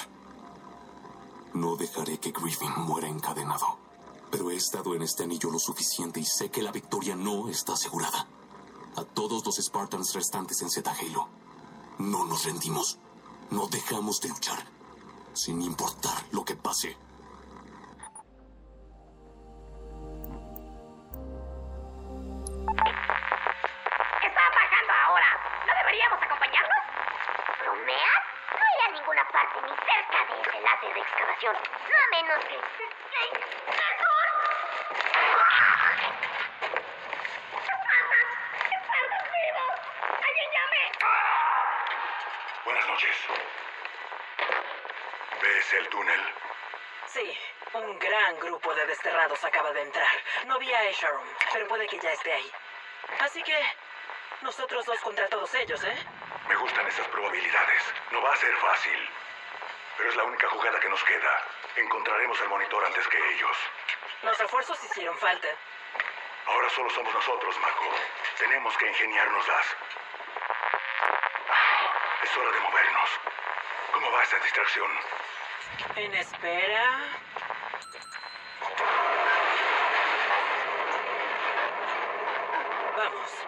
No 1.52 1.74
dejaré 1.74 2.20
que 2.20 2.30
Griffin 2.30 2.70
muera 2.76 3.08
encadenado. 3.08 3.76
Pero 4.30 4.52
he 4.52 4.54
estado 4.54 4.94
en 4.94 5.02
este 5.02 5.24
anillo 5.24 5.50
lo 5.50 5.58
suficiente 5.58 6.20
y 6.20 6.24
sé 6.24 6.48
que 6.48 6.62
la 6.62 6.70
victoria 6.70 7.16
no 7.16 7.48
está 7.48 7.72
asegurada. 7.72 8.28
A 8.94 9.02
todos 9.02 9.44
los 9.44 9.56
Spartans 9.56 10.14
restantes 10.14 10.62
en 10.62 10.70
Zeta 10.70 10.92
Halo. 10.92 11.26
No 11.98 12.24
nos 12.24 12.44
rendimos. 12.44 13.00
No 13.50 13.68
dejamos 13.68 14.20
de 14.20 14.28
luchar. 14.28 14.58
Sin 15.34 15.62
importar 15.62 16.24
lo 16.32 16.44
que 16.44 16.56
pase. 16.56 16.96
Contra 55.06 55.28
todos 55.28 55.54
ellos, 55.54 55.84
¿eh? 55.84 55.96
Me 56.48 56.56
gustan 56.56 56.84
esas 56.84 57.06
probabilidades. 57.06 57.82
No 58.10 58.20
va 58.22 58.32
a 58.32 58.36
ser 58.38 58.52
fácil. 58.56 59.08
Pero 59.96 60.10
es 60.10 60.16
la 60.16 60.24
única 60.24 60.48
jugada 60.48 60.80
que 60.80 60.88
nos 60.88 61.04
queda. 61.04 61.44
Encontraremos 61.76 62.40
el 62.40 62.48
monitor 62.48 62.84
antes 62.84 63.06
que 63.06 63.34
ellos. 63.34 63.56
Los 64.24 64.36
refuerzos 64.36 64.82
hicieron 64.82 65.16
falta. 65.18 65.46
Ahora 66.46 66.68
solo 66.70 66.90
somos 66.90 67.14
nosotros, 67.14 67.56
Marco. 67.60 67.84
Tenemos 68.36 68.76
que 68.78 68.88
ingeniárnoslas. 68.88 69.66
Es 72.24 72.36
hora 72.36 72.50
de 72.50 72.60
movernos. 72.60 73.10
¿Cómo 73.92 74.10
va 74.10 74.22
esa 74.24 74.38
distracción? 74.38 74.90
En 75.94 76.14
espera. 76.14 76.98
Vamos. 82.96 83.46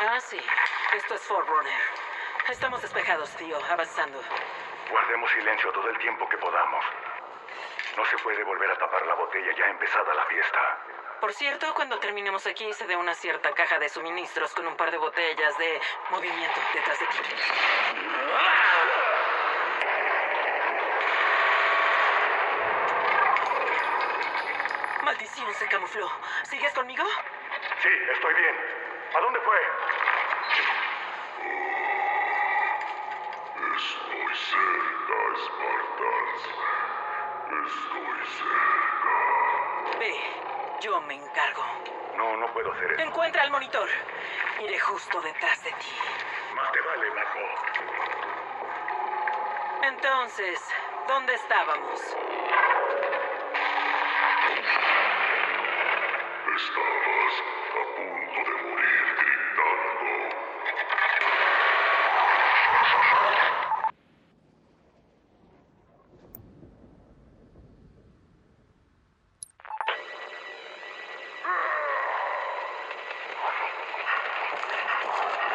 Ah, 0.00 0.20
sí. 0.20 0.38
Esto 1.28 1.40
es 1.40 1.46
Fort 1.46 1.58
Runner. 1.58 1.80
Estamos 2.48 2.80
despejados, 2.80 3.36
tío. 3.36 3.58
Avanzando. 3.70 4.18
Guardemos 4.90 5.30
silencio 5.32 5.70
todo 5.72 5.90
el 5.90 5.98
tiempo 5.98 6.26
que 6.26 6.38
podamos. 6.38 6.82
No 7.98 8.04
se 8.06 8.16
puede 8.18 8.42
volver 8.44 8.70
a 8.70 8.78
tapar 8.78 9.06
la 9.06 9.12
botella 9.12 9.52
ya 9.54 9.66
empezada 9.66 10.14
la 10.14 10.24
fiesta. 10.24 10.58
Por 11.20 11.34
cierto, 11.34 11.74
cuando 11.74 11.98
terminemos 11.98 12.46
aquí, 12.46 12.72
se 12.72 12.86
dé 12.86 12.96
una 12.96 13.14
cierta 13.14 13.52
caja 13.52 13.78
de 13.78 13.90
suministros 13.90 14.54
con 14.54 14.66
un 14.68 14.74
par 14.74 14.90
de 14.90 14.96
botellas 14.96 15.58
de 15.58 15.78
movimiento 16.10 16.60
detrás 16.72 16.98
de 16.98 17.06
ti. 17.06 17.18
Maldición, 25.02 25.52
se 25.52 25.68
camufló. 25.68 26.10
¿Sigues 26.44 26.72
conmigo? 26.72 27.04
Sí, 27.82 27.90
estoy 28.14 28.32
bien. 28.32 28.56
¿A 29.14 29.20
dónde 29.20 29.40
fue? 29.40 29.58
Cerca, 34.38 35.18
Spartans. 35.44 36.42
Estoy 37.66 38.20
cerca. 38.38 39.16
Ve, 39.98 40.12
yo 40.80 41.00
me 41.02 41.14
encargo. 41.14 41.64
No, 42.16 42.36
no 42.36 42.52
puedo 42.52 42.72
hacer 42.72 42.92
eso. 42.92 43.02
Encuentra 43.02 43.42
el 43.44 43.50
monitor. 43.50 43.88
Iré 44.60 44.78
justo 44.78 45.20
detrás 45.20 45.62
de 45.64 45.70
ti. 45.72 45.92
Más 46.54 46.72
te 46.72 46.80
vale, 46.80 47.10
Marco. 47.10 47.38
Entonces, 49.82 50.60
¿dónde 51.08 51.34
estábamos? 51.34 52.00
Estabas 56.58 57.34
a 57.70 57.82
punto 57.96 58.50
de 58.50 58.56
morir 58.62 59.04
gritando. 59.16 60.04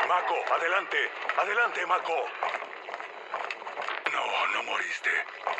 Mako, 0.07 0.37
adelante. 0.53 0.99
Adelante, 1.63 1.85
Mako. 1.85 2.25
No, 4.11 4.47
no 4.47 4.63
moriste. 4.63 5.09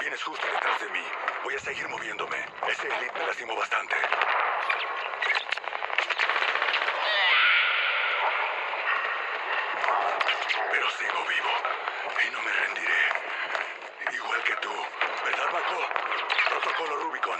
Vienes 0.01 0.21
justo 0.21 0.45
detrás 0.47 0.81
de 0.81 0.89
mí. 0.89 1.01
Voy 1.45 1.55
a 1.55 1.59
seguir 1.59 1.87
moviéndome. 1.87 2.45
Ese 2.67 2.87
elite 2.89 3.19
me 3.19 3.25
lastimó 3.25 3.55
bastante. 3.55 3.95
Pero 10.71 10.89
sigo 10.89 11.25
vivo. 11.25 11.51
Y 12.27 12.31
no 12.31 12.41
me 12.41 12.51
rendiré. 12.51 13.03
Igual 14.11 14.43
que 14.43 14.55
tú. 14.57 14.73
¿Verdad, 15.23 15.51
Mako? 15.53 15.87
Protocolo 16.49 16.97
Rubicon. 16.97 17.39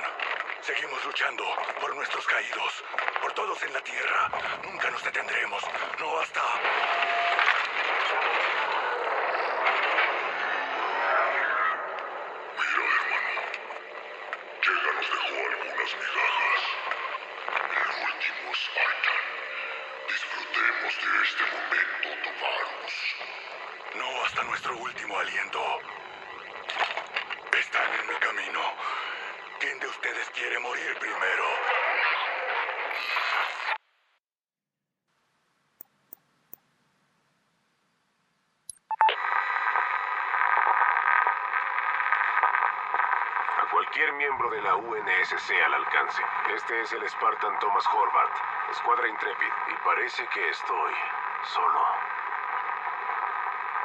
Seguimos 0.62 1.04
luchando 1.04 1.44
por 1.82 1.94
nuestros 1.98 2.26
caídos. 2.28 2.86
Por 3.22 3.34
todos 3.34 3.62
en 3.64 3.74
la 3.74 3.82
Tierra. 3.82 4.32
Nunca 4.64 4.90
nos 4.90 5.04
detendremos. 5.04 5.64
No 6.00 6.20
hasta... 6.22 6.42
algunas 15.84 15.96
migajas. 15.96 16.64
El 17.74 17.90
último 18.06 18.56
Spartan. 18.56 19.22
Disfrutemos 20.08 20.94
de 21.02 21.24
este 21.24 21.44
momento, 21.52 22.08
Tovarus. 22.24 22.96
No 23.96 24.24
hasta 24.24 24.44
nuestro 24.44 24.78
último 24.78 25.20
aliento. 25.20 25.82
Están 27.60 27.94
en 28.00 28.08
mi 28.08 28.16
camino. 28.16 28.62
¿Quién 29.60 29.80
de 29.80 29.88
ustedes 29.88 30.30
quiere 30.32 30.60
morir 30.60 30.98
primero? 31.00 31.44
A 43.58 43.70
cualquier 43.72 44.14
miembro 44.14 44.50
de 44.50 44.62
UNSC 45.24 45.52
al 45.64 45.74
alcance. 45.74 46.22
Este 46.54 46.82
es 46.82 46.92
el 46.92 47.10
Spartan 47.10 47.58
Thomas 47.60 47.88
Horvath, 47.88 48.38
escuadra 48.72 49.08
Intrepid, 49.08 49.54
y 49.68 49.74
parece 49.86 50.28
que 50.28 50.50
estoy 50.50 50.94
solo. 51.44 51.88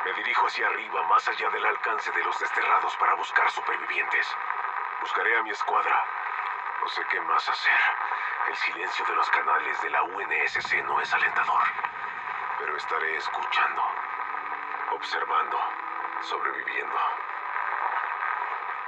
Me 0.04 0.12
dirijo 0.14 0.48
hacia 0.48 0.66
arriba, 0.66 1.00
más 1.04 1.28
allá 1.28 1.48
del 1.50 1.64
alcance 1.64 2.10
de 2.10 2.24
los 2.24 2.36
desterrados, 2.40 2.96
para 2.96 3.14
buscar 3.14 3.48
supervivientes. 3.52 4.26
Buscaré 5.00 5.36
a 5.38 5.42
mi 5.44 5.50
escuadra. 5.50 6.04
No 6.80 6.88
sé 6.88 7.06
qué 7.08 7.20
más 7.20 7.48
hacer. 7.48 7.80
El 8.48 8.56
silencio 8.56 9.04
de 9.04 9.14
los 9.14 9.30
canales 9.30 9.80
de 9.82 9.90
la 9.90 10.02
UNSC 10.02 10.82
no 10.86 11.00
es 11.00 11.14
alentador. 11.14 11.62
Pero 12.58 12.76
estaré 12.76 13.16
escuchando. 13.16 13.82
Observando, 14.90 15.60
sobreviviendo. 16.22 16.98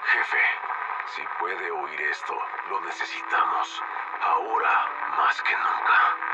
Jefe, 0.02 0.44
si 1.06 1.22
puede 1.38 1.70
oír 1.70 2.00
esto, 2.02 2.34
lo 2.68 2.80
necesitamos. 2.82 3.82
Ahora 4.22 4.88
más 5.16 5.42
que 5.42 5.52
nunca. 5.54 6.29